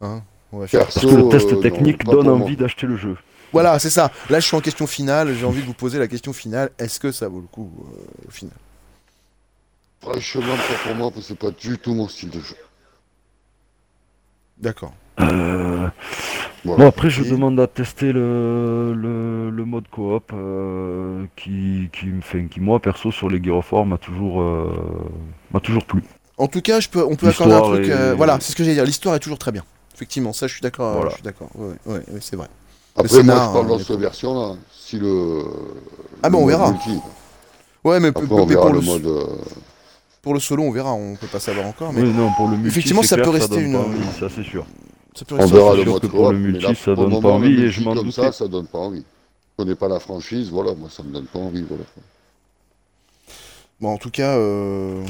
Hein? 0.00 0.22
On 0.52 0.58
va 0.60 0.66
faire- 0.66 0.84
Parce 0.84 1.00
que 1.00 1.06
le 1.06 1.28
test 1.28 1.52
euh, 1.52 1.56
technique 1.60 2.04
donne 2.04 2.28
envie 2.28 2.56
d'acheter 2.56 2.86
le 2.86 2.96
jeu. 2.96 3.16
Voilà, 3.52 3.78
c'est 3.78 3.90
ça. 3.90 4.10
Là, 4.30 4.40
je 4.40 4.46
suis 4.46 4.56
en 4.56 4.60
question 4.60 4.86
finale. 4.86 5.34
J'ai 5.34 5.44
envie 5.46 5.60
de 5.62 5.66
vous 5.66 5.74
poser 5.74 5.98
la 5.98 6.06
question 6.08 6.32
finale. 6.32 6.70
Est-ce 6.78 6.98
que 7.00 7.12
ça 7.12 7.28
vaut 7.28 7.40
le 7.40 7.46
coup 7.46 7.70
euh, 7.80 8.28
au 8.28 8.30
final? 8.30 8.54
Franchement, 10.00 10.42
pas 10.56 10.74
pour 10.88 10.94
moi, 10.94 11.10
parce 11.10 11.22
que 11.22 11.28
c'est 11.28 11.38
pas 11.38 11.50
du 11.50 11.78
tout 11.78 11.92
mon 11.94 12.08
style 12.08 12.30
de 12.30 12.40
jeu. 12.40 12.56
D'accord. 14.58 14.94
Euh, 15.20 15.88
Voilà. 16.64 16.82
Bon, 16.84 16.88
après, 16.88 17.08
je 17.10 17.22
Et- 17.22 17.30
demande 17.30 17.58
à 17.60 17.66
tester 17.66 18.12
le, 18.12 18.92
le, 18.94 19.50
le 19.50 19.64
mode 19.64 19.88
coop 19.88 20.32
euh, 20.34 21.24
qui, 21.36 21.88
qui, 21.92 22.06
me 22.06 22.20
fait, 22.20 22.44
qui, 22.46 22.60
moi, 22.60 22.80
perso, 22.80 23.10
sur 23.12 23.28
les 23.28 23.40
War, 23.48 23.86
m'a 23.86 23.98
toujours, 23.98 24.40
euh, 24.42 24.72
m'a 25.52 25.60
toujours 25.60 25.84
plu. 25.84 26.02
En 26.36 26.46
tout 26.48 26.60
cas, 26.60 26.80
je 26.80 26.88
peux, 26.88 27.04
on 27.04 27.16
peut 27.16 27.28
accorder 27.28 27.54
un 27.54 27.60
truc. 27.60 27.88
euh, 27.88 28.14
Voilà, 28.16 28.38
c'est 28.40 28.52
ce 28.52 28.56
que 28.56 28.62
j'allais 28.64 28.74
dire. 28.76 28.84
L'histoire 28.84 29.14
est 29.14 29.20
toujours 29.20 29.38
très 29.38 29.52
bien. 29.52 29.64
Effectivement, 29.94 30.32
ça, 30.32 30.46
je 30.46 30.52
suis 30.54 30.62
d'accord. 30.62 30.94
Voilà. 30.94 31.10
Je 31.10 31.14
suis 31.14 31.22
d'accord. 31.24 31.48
Ouais, 31.56 31.74
ouais, 31.86 31.94
ouais, 31.96 32.18
c'est 32.20 32.36
vrai. 32.36 32.46
Après, 32.96 33.08
scénar, 33.08 33.36
moi, 33.36 33.46
je 33.46 33.52
parle 33.52 33.64
hein, 33.64 33.68
dans 33.68 33.78
cette 33.84 33.98
version-là. 34.00 34.54
Si 34.72 34.98
le. 34.98 35.42
Ah, 36.22 36.30
bah, 36.30 36.38
on 36.38 36.42
mode 36.42 36.50
verra. 36.50 36.70
multi. 36.72 36.98
Ouais, 37.84 38.00
mais, 38.00 38.08
Après, 38.08 38.22
mais 38.28 38.32
on 38.32 38.46
verra 38.46 38.62
pour, 38.66 38.72
le 38.72 38.80
le, 38.80 38.84
mode. 38.86 39.28
pour 40.22 40.34
le 40.34 40.40
solo, 40.40 40.62
on 40.64 40.70
verra. 40.72 40.92
On 40.92 41.14
peut 41.16 41.26
pas 41.28 41.40
savoir 41.40 41.66
encore. 41.66 41.92
Mais 41.92 42.02
Oui, 42.02 42.12
non, 42.12 42.30
pour 42.36 42.46
le 42.48 42.56
multi, 42.56 42.68
Effectivement, 42.68 43.02
ça 43.02 43.16
clair, 43.16 43.26
peut 43.26 43.30
rester 43.32 43.60
une- 43.60 43.72
pas 43.72 43.78
envie, 43.80 43.98
ça 44.18 44.28
c'est 44.34 44.42
sûr. 44.44 44.64
Ça 45.18 45.24
peut 45.24 45.34
On 45.38 45.46
verra 45.46 45.74
le 45.74 45.84
mode 45.84 46.02
que 46.02 46.06
pour 46.06 46.30
le 46.30 46.38
mais 46.38 46.52
multi, 46.52 46.66
là, 46.66 46.74
ça 46.74 46.94
donne 46.94 47.20
pas 47.20 47.28
envie 47.30 47.62
et 47.62 47.70
je 47.70 47.80
m'en 47.82 47.94
comme 47.94 48.04
doutais. 48.04 48.22
ça, 48.22 48.32
ça 48.32 48.48
donne 48.48 48.66
pas 48.66 48.78
envie. 48.78 49.04
Je 49.58 49.64
connais 49.64 49.74
pas 49.74 49.88
la 49.88 49.98
franchise, 49.98 50.50
voilà, 50.50 50.74
moi 50.74 50.88
ça 50.90 51.02
me 51.02 51.12
donne 51.12 51.26
pas 51.26 51.38
envie, 51.40 51.62
voilà. 51.62 51.84
Bon, 53.80 53.90
en 53.94 53.98
tout 53.98 54.10
cas, 54.10 54.36
euh, 54.36 55.02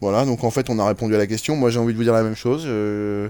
voilà. 0.00 0.24
Donc 0.24 0.44
en 0.44 0.50
fait, 0.50 0.70
on 0.70 0.78
a 0.78 0.86
répondu 0.86 1.14
à 1.14 1.18
la 1.18 1.26
question. 1.26 1.56
Moi, 1.56 1.70
j'ai 1.70 1.78
envie 1.78 1.92
de 1.92 1.98
vous 1.98 2.04
dire 2.04 2.14
la 2.14 2.22
même 2.22 2.36
chose. 2.36 2.64
euh, 2.66 3.28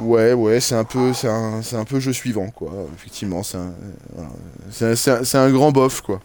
Ouais, 0.00 0.32
ouais, 0.32 0.60
c'est 0.60 0.74
un 0.74 0.84
peu, 0.84 1.12
c'est 1.12 1.28
un, 1.28 1.60
c'est 1.62 1.76
un 1.76 1.84
peu 1.84 2.00
jeu 2.00 2.12
suivant, 2.14 2.48
quoi. 2.50 2.72
Effectivement, 2.94 3.42
c'est 3.42 3.58
un, 3.58 3.68
euh, 3.68 3.92
voilà. 4.14 4.30
c'est 4.70 4.86
un- 4.92 4.96
c'est 4.96 5.10
un, 5.10 5.24
c'est 5.24 5.38
un 5.38 5.50
grand 5.50 5.72
bof, 5.72 6.00
quoi. 6.00 6.20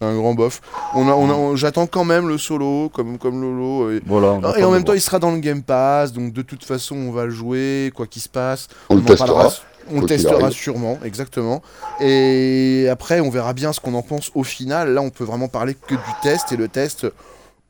Un 0.00 0.14
grand 0.14 0.34
bof. 0.34 0.60
On 0.94 1.08
a, 1.08 1.12
on 1.12 1.30
a, 1.30 1.32
on- 1.32 1.56
j'attends 1.56 1.86
quand 1.86 2.04
même 2.04 2.28
le 2.28 2.36
solo, 2.36 2.90
comme, 2.90 3.16
comme 3.18 3.40
Lolo. 3.40 3.90
et- 3.90 4.02
Voilà, 4.04 4.38
et 4.58 4.64
en 4.64 4.70
même 4.70 4.82
temps, 4.82 4.92
voir. 4.92 4.96
il 4.96 5.00
sera 5.00 5.18
dans 5.18 5.30
le 5.30 5.38
Game 5.38 5.62
Pass, 5.62 6.12
donc 6.12 6.32
de 6.34 6.42
toute 6.42 6.64
façon, 6.64 6.96
on 6.96 7.12
va 7.12 7.24
le 7.24 7.30
jouer, 7.30 7.90
quoi 7.94 8.06
qu'il 8.06 8.20
se 8.20 8.28
passe. 8.28 8.68
On 8.90 8.96
le 8.96 9.02
testera. 9.02 9.26
parlera- 9.26 9.54
On 9.90 10.00
le 10.00 10.06
testera 10.06 10.50
sûrement, 10.50 10.98
exactement. 11.04 11.62
Et 12.00 12.88
après, 12.90 13.20
on 13.20 13.30
verra 13.30 13.52
bien 13.54 13.72
ce 13.72 13.80
qu'on 13.80 13.94
en 13.94 14.02
pense 14.02 14.30
au 14.34 14.42
final. 14.42 14.92
Là, 14.92 15.00
on 15.00 15.10
peut 15.10 15.24
vraiment 15.24 15.48
parler 15.48 15.74
que 15.74 15.94
du 15.94 16.00
test. 16.22 16.50
Et 16.52 16.56
le 16.56 16.66
test, 16.68 17.06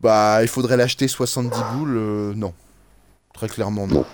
bah, 0.00 0.38
il 0.42 0.48
faudrait 0.48 0.76
l'acheter 0.78 1.08
70 1.08 1.56
boules. 1.74 1.96
euh, 1.96 2.32
non. 2.34 2.54
Très 3.34 3.48
clairement, 3.48 3.86
non. 3.86 4.04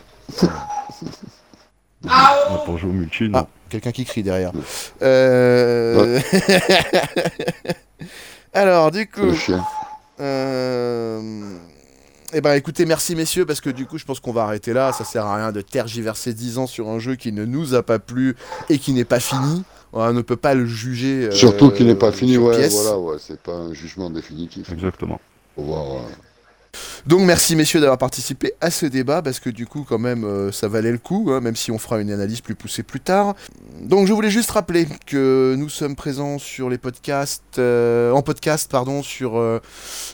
Pour 2.67 2.77
jouer 2.79 2.91
au 2.91 2.93
multi, 2.93 3.29
non. 3.29 3.39
Ah. 3.39 3.47
quelqu'un 3.71 3.93
qui 3.93 4.05
crie 4.05 4.25
derrière. 4.25 4.51
Euh... 5.03 6.19
Alors, 8.53 8.91
du 8.91 9.07
coup. 9.09 9.23
Le 9.23 9.35
chien. 9.35 9.65
Euh... 10.21 11.57
Eh 12.35 12.41
ben 12.41 12.55
écoutez, 12.55 12.87
merci 12.87 13.15
messieurs, 13.15 13.45
parce 13.45 13.61
que 13.61 13.69
du 13.69 13.85
coup 13.85 13.99
je 13.99 14.07
pense 14.07 14.19
qu'on 14.19 14.33
va 14.33 14.45
arrêter 14.45 14.73
là, 14.73 14.93
ça 14.93 15.05
sert 15.05 15.27
à 15.27 15.37
rien 15.37 15.53
de 15.53 15.61
tergiverser 15.61 16.33
10 16.33 16.57
ans 16.57 16.67
sur 16.67 16.89
un 16.89 16.99
jeu 16.99 17.15
qui 17.15 17.31
ne 17.31 17.45
nous 17.45 17.75
a 17.75 17.83
pas 17.83 17.99
plu 17.99 18.37
et 18.71 18.79
qui 18.79 18.93
n'est 18.95 19.05
pas 19.05 19.21
fini. 19.21 19.65
On 19.93 20.11
ne 20.15 20.23
peut 20.23 20.37
pas 20.37 20.55
le 20.55 20.65
juger. 20.65 21.27
euh, 21.27 21.31
Surtout 21.33 21.71
qu'il 21.71 21.87
n'est 21.87 21.95
pas 21.95 22.11
fini, 22.11 22.39
ouais, 22.39 22.57
pièce. 22.57 22.73
voilà, 22.73 22.99
ouais, 22.99 23.17
c'est 23.19 23.39
pas 23.39 23.53
un 23.53 23.75
jugement 23.75 24.09
définitif. 24.09 24.73
Exactement. 24.73 25.21
Faut 25.57 25.63
voir. 25.63 25.83
euh, 25.97 25.99
Donc 27.07 27.23
merci 27.23 27.57
messieurs 27.57 27.81
d'avoir 27.81 27.99
participé 27.99 28.55
à 28.61 28.71
ce 28.71 28.87
débat, 28.87 29.23
parce 29.23 29.41
que 29.41 29.51
du 29.51 29.67
coup 29.67 29.85
quand 29.89 29.99
même 29.99 30.25
euh, 30.25 30.53
ça 30.53 30.69
valait 30.69 30.93
le 30.93 30.99
coup, 30.99 31.31
hein, 31.31 31.41
même 31.41 31.57
si 31.57 31.71
on 31.71 31.79
fera 31.79 32.01
une 32.01 32.11
analyse 32.11 32.41
plus 32.41 32.55
poussée 32.55 32.83
plus 32.83 33.01
tard. 33.01 33.35
Donc 33.83 34.07
je 34.07 34.13
voulais 34.13 34.31
juste 34.31 34.51
rappeler 34.53 34.87
que 35.07 35.55
nous 35.59 35.69
sommes 35.69 35.97
présents 35.97 36.39
sur 36.39 36.71
les 36.71 36.79
podcasts, 36.79 37.59
euh, 37.59 38.13
en 38.13 38.23
podcast 38.23 38.71
pardon, 38.71 39.03
sur 39.03 39.37
euh, 39.37 39.61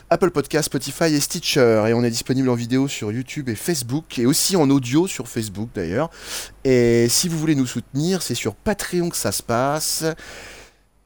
Apple 0.09 0.31
Podcasts, 0.31 0.65
Spotify 0.65 1.13
et 1.13 1.19
Stitcher, 1.19 1.83
et 1.87 1.93
on 1.93 2.03
est 2.03 2.09
disponible 2.09 2.49
en 2.49 2.55
vidéo 2.55 2.87
sur 2.87 3.11
YouTube 3.11 3.49
et 3.49 3.55
Facebook, 3.55 4.17
et 4.17 4.25
aussi 4.25 4.55
en 4.55 4.69
audio 4.69 5.05
sur 5.05 5.27
Facebook 5.27 5.69
d'ailleurs. 5.75 6.09
Et 6.63 7.07
si 7.07 7.29
vous 7.29 7.37
voulez 7.37 7.55
nous 7.55 7.67
soutenir, 7.67 8.23
c'est 8.23 8.35
sur 8.35 8.55
Patreon 8.55 9.09
que 9.09 9.17
ça 9.17 9.31
se 9.31 9.43
passe. 9.43 10.05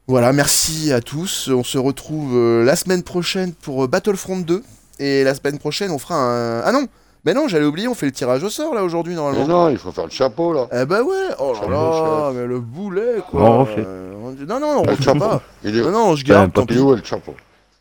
Voilà, 0.06 0.32
merci 0.32 0.92
à 0.92 1.00
tous. 1.00 1.48
On 1.48 1.64
se 1.64 1.78
retrouve 1.78 2.62
la 2.62 2.76
semaine 2.76 3.02
prochaine 3.02 3.52
pour 3.52 3.86
Battlefront 3.88 4.40
2. 4.40 4.62
Et 4.98 5.24
la 5.24 5.34
semaine 5.34 5.58
prochaine, 5.58 5.90
on 5.90 5.98
fera 5.98 6.14
un. 6.16 6.60
Ah 6.60 6.72
non 6.72 6.86
Mais 7.24 7.34
non, 7.34 7.48
j'allais 7.48 7.64
oublier, 7.64 7.88
on 7.88 7.94
fait 7.94 8.06
le 8.06 8.12
tirage 8.12 8.42
au 8.44 8.50
sort 8.50 8.74
là 8.74 8.84
aujourd'hui 8.84 9.14
Mais 9.14 9.20
normalement. 9.20 9.46
non, 9.46 9.68
il 9.70 9.78
faut 9.78 9.90
faire 9.92 10.04
le 10.04 10.10
chapeau 10.10 10.52
là. 10.52 10.68
Eh 10.72 10.84
bah 10.84 11.02
ouais 11.02 11.34
Oh 11.38 11.52
là 11.60 11.68
là. 11.68 12.30
Mais 12.34 12.46
le 12.46 12.60
boulet 12.60 13.16
quoi 13.30 13.42
On 13.42 13.58
refait. 13.60 13.84
Euh, 13.86 14.12
Non, 14.46 14.60
non, 14.60 14.66
on 14.78 14.84
Le 14.84 14.90
refait 14.92 15.02
chapeau. 15.02 15.18
pas 15.20 15.42
Il 15.64 15.76
est, 15.78 15.82
Non, 15.82 15.90
non, 15.90 16.14
je 16.16 16.24
garde, 16.24 16.50
il 16.56 16.62
est 16.62 16.66
pis. 16.66 16.78
où 16.78 16.94
le 16.94 17.02
chapeau 17.04 17.34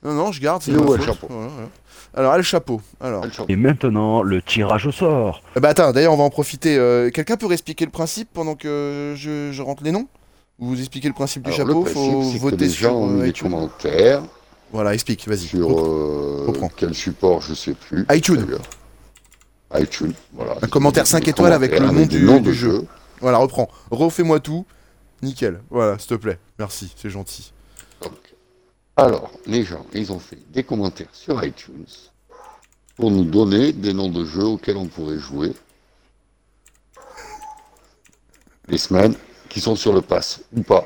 Non, 0.04 0.14
non, 0.14 0.32
je 0.32 0.42
garde, 0.42 0.62
c'est 0.64 0.72
Il 0.72 0.78
est 0.78 0.82
où, 0.82 0.94
le 0.96 1.02
chapeau 1.02 1.28
Voilà, 1.30 1.48
voilà. 1.50 1.70
Alors, 2.16 2.38
le 2.38 2.44
chapeau. 2.44 2.80
Alors. 3.02 3.26
Le. 3.26 3.32
Et 3.50 3.56
maintenant, 3.56 4.22
le 4.22 4.40
tirage 4.42 4.86
au 4.86 4.92
sort. 4.92 5.42
Eh 5.56 5.60
bah 5.60 5.70
attends, 5.70 5.92
d'ailleurs, 5.92 6.14
on 6.14 6.18
va 6.18 6.24
en 6.24 6.30
profiter. 6.30 6.78
euh, 6.78 7.10
Quelqu'un 7.10 7.38
peut 7.38 7.52
expliquer 7.52 7.86
le 7.86 7.92
principe 7.92 8.30
pendant 8.34 8.54
que 8.56 9.14
je, 9.18 9.52
je 9.52 9.62
rentre 9.64 9.84
les 9.84 9.92
noms? 9.92 10.08
Vous 10.60 10.78
expliquez 10.80 11.08
le 11.08 11.16
principe 11.16 11.42
du 11.42 11.52
Alors, 11.52 11.58
chapeau 11.68 11.84
le 11.86 11.90
Faut 11.90 12.00
principe, 12.12 12.32
c'est 12.34 12.38
que 12.38 12.42
voter 12.44 12.58
les 12.66 12.70
sur 12.70 12.90
gens 12.90 12.96
ont 12.98 13.08
mis 13.08 13.20
euh, 13.22 13.24
des 13.24 13.30
iTunes. 13.30 13.50
commentaires 13.50 14.22
Voilà, 14.74 14.94
explique, 14.94 15.26
vas-y. 15.28 15.48
sur 15.48 15.68
reprends. 15.70 16.66
euh, 16.66 16.70
quel 16.76 16.94
support, 16.94 17.42
je 17.42 17.54
sais 17.54 17.74
plus. 17.76 18.06
iTunes. 18.12 18.46
iTunes, 19.76 20.14
voilà. 20.34 20.56
Un 20.62 20.68
commentaire 20.68 21.04
Des 21.04 21.10
5 21.12 21.28
étoiles 21.28 21.54
avec 21.54 21.80
le 21.80 21.86
nom 21.88 22.06
du- 22.06 22.24
noms 22.24 22.42
du 22.42 22.54
jeu. 22.54 22.86
Voilà, 23.22 23.38
reprends. 23.38 23.70
Refais-moi 23.92 24.40
tout. 24.40 24.66
Nickel. 25.22 25.62
Voilà, 25.70 25.98
s'il 26.00 26.10
te 26.10 26.16
plaît. 26.16 26.38
Merci, 26.60 26.92
c'est 26.98 27.10
gentil. 27.10 27.54
Donc, 28.02 28.14
alors, 28.98 29.32
les 29.46 29.64
gens, 29.64 29.86
ils 29.94 30.12
ont 30.12 30.20
fait 30.20 30.38
des 30.52 30.64
commentaires 30.64 31.08
sur 31.14 31.44
iTunes 31.46 31.86
pour 32.98 33.10
nous 33.12 33.24
donner 33.26 33.72
des 33.74 33.94
noms 33.94 34.10
de 34.10 34.26
jeux 34.26 34.44
auxquels 34.46 34.78
on 34.78 34.86
pourrait 34.88 35.18
jouer 35.20 35.54
les 38.68 38.78
semaines 38.78 39.16
qui 39.50 39.62
sont 39.62 39.76
sur 39.76 39.94
le 39.94 40.02
pass 40.02 40.42
ou 40.56 40.62
pas. 40.62 40.86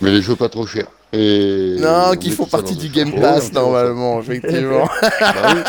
Mais 0.00 0.10
les 0.10 0.22
jeux 0.22 0.36
pas 0.36 0.48
trop 0.48 0.66
chers. 0.66 0.88
Et 1.14 1.76
Non, 1.78 2.10
on 2.12 2.16
qui 2.16 2.30
font 2.30 2.46
partie 2.46 2.76
du 2.76 2.88
Game 2.88 3.12
Pass 3.20 3.52
normalement, 3.52 4.20
effectivement. 4.20 4.88
Bah. 5.20 5.64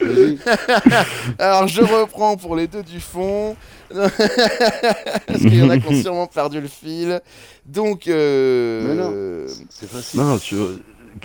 Alors 1.38 1.66
je 1.68 1.80
reprends 1.82 2.36
pour 2.36 2.56
les 2.56 2.66
deux 2.66 2.82
du 2.82 3.00
fond. 3.00 3.56
Parce 3.94 5.38
qu'il 5.40 5.54
y 5.58 5.62
en 5.62 5.68
a 5.70 5.78
qui 5.78 5.86
ont 5.88 6.02
sûrement 6.02 6.26
perdu 6.26 6.60
le 6.60 6.68
fil. 6.68 7.20
Donc. 7.66 8.08
euh, 8.08 8.82
Mais 8.86 8.94
non, 8.94 9.54
c'est 9.68 9.90
facile. 9.90 10.20
Non, 10.20 10.26
non, 10.26 10.38
tu- 10.38 10.54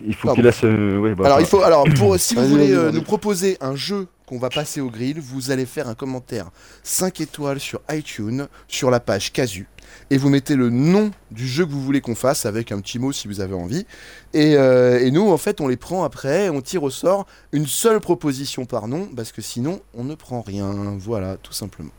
il 0.06 0.16
faut 0.16 0.34
qu'il 0.34 0.44
laisse. 0.44 0.64
euh, 0.64 0.98
ouais, 1.00 1.16
bah, 1.16 1.26
Alors 1.26 1.40
il 1.40 1.46
faut. 1.46 1.62
Alors 1.62 1.86
pour 1.98 2.18
si 2.20 2.36
vous 2.36 2.48
voulez 2.48 2.72
euh, 2.74 2.92
nous 2.92 3.02
proposer 3.02 3.58
un 3.62 3.76
jeu 3.76 4.08
qu'on 4.26 4.40
va 4.40 4.50
passer 4.50 4.82
au 4.82 4.90
grill, 4.90 5.20
vous 5.20 5.52
allez 5.52 5.66
faire 5.66 5.88
un 5.88 5.96
commentaire 5.96 6.50
5 6.84 7.22
étoiles 7.22 7.60
sur 7.60 7.82
iTunes, 7.92 8.48
sur 8.68 8.92
la 8.92 9.00
page 9.00 9.32
Casu. 9.32 9.68
Et 10.10 10.18
vous 10.18 10.30
mettez 10.30 10.56
le 10.56 10.70
nom 10.70 11.12
du 11.32 11.48
jeu 11.48 11.66
que 11.66 11.72
vous 11.72 11.82
voulez 11.82 12.02
qu'on 12.02 12.16
fasse 12.16 12.46
avec 12.46 12.72
un 12.72 12.80
petit 12.80 13.00
mot 13.00 13.12
si 13.12 13.28
vous 13.28 13.40
avez 13.40 13.54
envie. 13.54 13.86
Et, 14.34 14.56
euh, 14.58 15.00
et 15.00 15.12
nous, 15.12 15.30
en 15.30 15.38
fait, 15.38 15.62
on 15.62 15.68
les 15.68 15.78
prend 15.78 16.04
après, 16.04 16.50
on 16.50 16.62
tire 16.62 16.84
au 16.84 16.90
sort 16.90 17.26
une 17.54 17.68
seule 17.68 18.00
proposition 18.02 18.66
par 18.66 18.88
nom, 18.88 19.08
parce 19.16 19.32
que 19.32 19.42
sinon, 19.42 19.82
on 19.94 20.04
ne 20.04 20.16
prend 20.16 20.42
rien. 20.42 20.74
Voilà, 21.00 21.38
tout 21.38 21.54
simplement. 21.54 21.92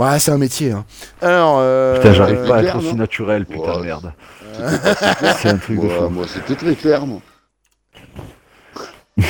Ouais, 0.00 0.18
c'est 0.18 0.30
un 0.30 0.38
métier. 0.38 0.72
Hein. 0.72 0.84
Alors. 1.20 1.58
euh, 1.60 1.96
Putain, 1.96 2.12
j'arrive 2.14 2.46
pas 2.46 2.56
à 2.56 2.62
être 2.62 2.76
aussi 2.78 2.94
naturel, 2.94 3.44
putain 3.46 3.80
merde. 3.80 4.12
C'était 4.54 5.32
C'est 5.38 5.48
un 5.50 5.56
truc 5.58 5.80
de 5.80 5.88
fou. 5.88 6.08
moi, 6.08 6.24
c'était 6.32 6.54
très 6.56 6.74
clair, 6.74 7.06
moi. 7.06 7.20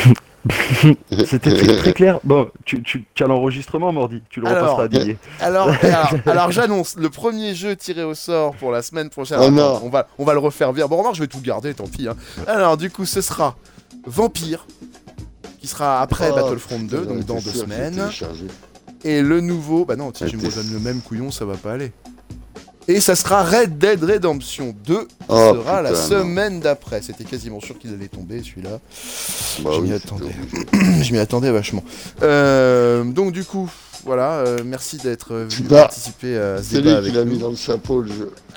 C'était 1.26 1.54
très, 1.54 1.76
très 1.76 1.92
clair. 1.92 2.18
Bon, 2.24 2.48
tu, 2.64 2.82
tu, 2.82 3.04
tu 3.14 3.22
as 3.22 3.26
l'enregistrement, 3.26 3.92
Mordi. 3.92 4.22
Tu 4.30 4.40
le 4.40 4.46
Alors, 4.46 4.76
repasseras 4.78 4.84
à 4.84 4.88
Didier. 4.88 5.18
Alors, 5.40 5.68
alors, 5.82 6.14
alors, 6.26 6.50
j'annonce 6.50 6.96
le 6.96 7.10
premier 7.10 7.54
jeu 7.54 7.76
tiré 7.76 8.04
au 8.04 8.14
sort 8.14 8.54
pour 8.54 8.70
la 8.72 8.80
semaine 8.80 9.10
prochaine. 9.10 9.38
Oh 9.40 9.50
non. 9.50 9.80
on 9.84 9.90
va, 9.90 10.06
on 10.18 10.24
va 10.24 10.32
le 10.32 10.38
refaire 10.38 10.72
bien. 10.72 10.86
Bon, 10.86 10.96
remarque, 10.96 11.16
je 11.16 11.20
vais 11.20 11.26
tout 11.26 11.40
garder, 11.42 11.74
tant 11.74 11.84
pis. 11.86 12.08
hein. 12.08 12.16
Alors, 12.46 12.76
du 12.78 12.90
coup, 12.90 13.04
ce 13.04 13.20
sera 13.20 13.54
Vampire, 14.06 14.66
qui 15.60 15.66
sera 15.66 16.00
après 16.00 16.30
Oh, 16.32 16.34
Battlefront 16.36 16.78
2, 16.80 17.00
putain, 17.00 17.14
donc 17.14 17.24
dans 17.26 17.34
deux 17.34 17.40
semaines. 17.50 18.08
Et 19.04 19.22
le 19.22 19.40
nouveau, 19.40 19.84
bah 19.84 19.96
non, 19.96 20.12
si 20.14 20.28
je 20.28 20.36
me 20.36 20.42
donne 20.42 20.72
le 20.72 20.78
même 20.78 21.00
couillon, 21.00 21.30
ça 21.30 21.44
va 21.44 21.56
pas 21.56 21.72
aller. 21.72 21.92
Et 22.88 23.00
ça 23.00 23.14
sera 23.14 23.44
Red 23.44 23.78
Dead 23.78 24.02
Redemption 24.02 24.74
2, 24.84 25.04
qui 25.04 25.08
Oh, 25.28 25.52
sera 25.54 25.80
la 25.80 25.90
putain, 25.90 26.02
semaine 26.02 26.60
d'après. 26.60 27.02
C'était 27.02 27.24
quasiment 27.24 27.60
sûr 27.60 27.78
qu'il 27.78 27.92
allait 27.94 28.08
tomber 28.08 28.42
celui-là. 28.42 28.80
Bah 29.62 29.70
Je 29.76 29.80
m'y 29.80 29.92
attendais. 29.92 30.34
Je 31.02 31.12
m'y 31.12 31.18
attendais 31.18 31.50
vachement. 31.52 31.84
Euh, 32.22 33.04
donc 33.04 33.30
du 33.32 33.44
coup, 33.44 33.70
voilà, 34.04 34.38
euh, 34.38 34.58
merci 34.64 34.96
d'être 34.96 35.34
venu 35.34 35.68
Bah, 35.68 35.82
participer 35.82 36.36
à 36.36 36.58
ce 36.58 36.64
C'est 36.64 36.76
débat 36.76 36.90
lui 36.90 36.96
avec 36.96 37.10
qui 37.12 37.16
l'a 37.18 37.24
mis 37.24 37.38
dans 37.38 37.50
le 37.50 37.56
chapeau, 37.56 38.00
le 38.00 38.08
jeu. 38.12 38.32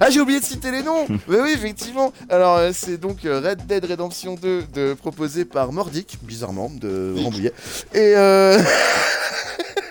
Ah, 0.00 0.10
j'ai 0.10 0.20
oublié 0.20 0.40
de 0.40 0.44
citer 0.44 0.72
les 0.72 0.82
noms 0.82 1.06
Mais 1.28 1.40
oui, 1.40 1.52
effectivement 1.54 2.12
Alors, 2.28 2.56
euh, 2.56 2.70
c'est 2.74 2.96
donc 2.96 3.18
Red 3.22 3.66
Dead 3.68 3.84
Redemption 3.84 4.34
2, 4.34 4.64
de, 4.74 4.94
proposé 4.94 5.44
par 5.44 5.70
Mordic, 5.70 6.18
bizarrement, 6.22 6.72
de 6.80 7.14
Rambouillet. 7.22 7.52
Et, 7.94 8.14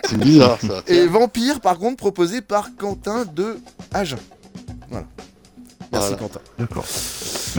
C'est 0.09 0.17
bizarre, 0.17 0.57
ça. 0.59 0.81
et 0.87 1.05
Vampire, 1.07 1.59
par 1.61 1.77
contre, 1.77 1.97
proposé 1.97 2.41
par 2.41 2.69
Quentin 2.77 3.25
de 3.25 3.57
Agen. 3.93 4.17
Voilà. 4.89 5.05
Merci 5.91 6.09
Voilà. 6.09 6.15
Quentin. 6.17 6.39
D'accord. 6.59 6.85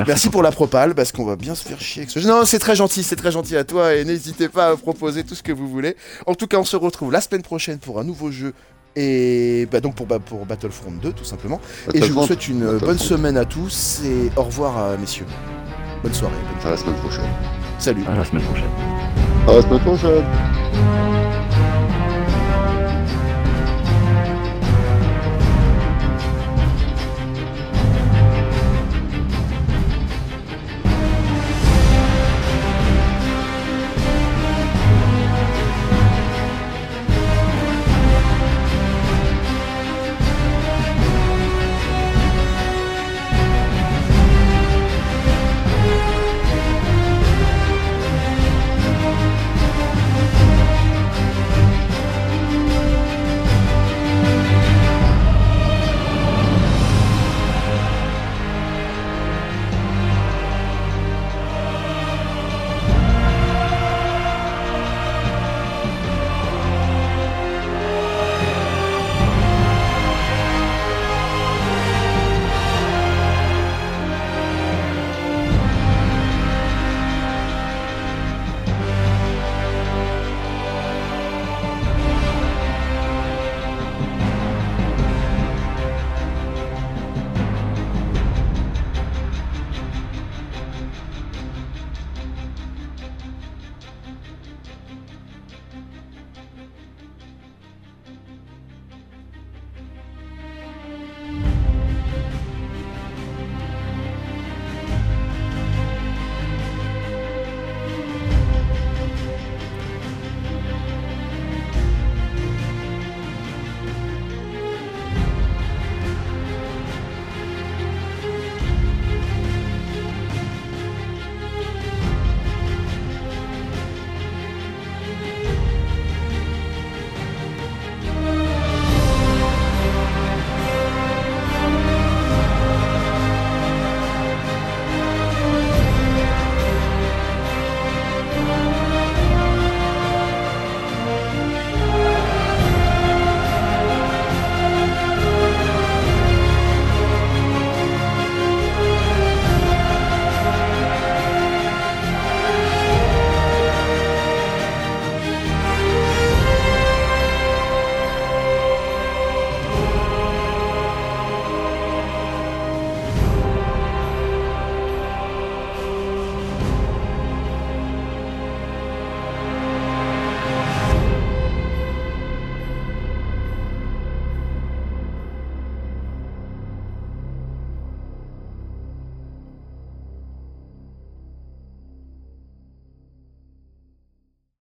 Merci, 0.07 0.29
pour 0.29 0.43
la 0.43 0.51
propale, 0.51 0.95
parce 0.95 1.13
qu'on 1.13 1.25
va 1.25 1.37
bien 1.37 1.55
se 1.55 1.63
faire 1.67 1.81
chier 1.81 2.03
avec 2.03 2.11
ce 2.11 2.19
jeu. 2.19 2.29
Non, 2.29 2.45
c'est 2.45 2.59
très 2.59 2.75
gentil, 2.75 3.03
c'est 3.05 3.17
très 3.17 3.31
gentil 3.31 3.57
à 3.57 3.65
toi, 3.65 3.95
et 3.95 4.05
n'hésitez 4.05 4.49
pas 4.49 4.71
à 4.71 4.77
proposer 4.77 5.23
tout 5.23 5.35
ce 5.37 5.43
que 5.43 5.53
vous 5.53 5.69
voulez. 5.69 5.97
En 6.27 6.35
tout 6.35 6.47
cas, 6.49 6.59
on 6.59 6.65
se 6.65 6.77
retrouve 6.77 7.13
la 7.13 7.21
semaine 7.21 7.43
prochaine 7.43 7.79
pour 7.79 8.01
un 8.01 8.05
nouveau 8.05 8.33
jeu, 8.33 8.55
et 8.97 9.69
bah, 9.71 9.81
donc 9.81 9.95
pour, 9.95 10.07
pour 10.07 10.47
Battlefront 10.47 10.91
2, 11.01 11.13
tout 11.13 11.25
simplement. 11.25 11.61
Et 11.93 12.03
je 12.03 12.13
vous 12.13 12.27
souhaite 12.27 12.49
une 12.49 12.79
bonne 12.79 12.99
semaine 12.99 13.37
à 13.37 13.45
tous, 13.45 14.01
et 14.05 14.31
au 14.37 14.43
revoir, 14.43 14.99
messieurs. 14.99 15.27
Bonne 16.03 16.15
soirée. 16.15 16.35
bonne 16.63 16.67
À 16.67 16.71
la 16.71 16.77
semaine 16.77 16.97
prochaine. 16.97 17.25
Salut. 17.79 18.05
À 18.07 18.17
la 18.17 18.25
semaine 18.25 18.43
prochaine. 18.43 18.71
À 19.49 19.55
la 19.55 19.63
semaine 19.63 19.81
prochaine. 19.81 21.14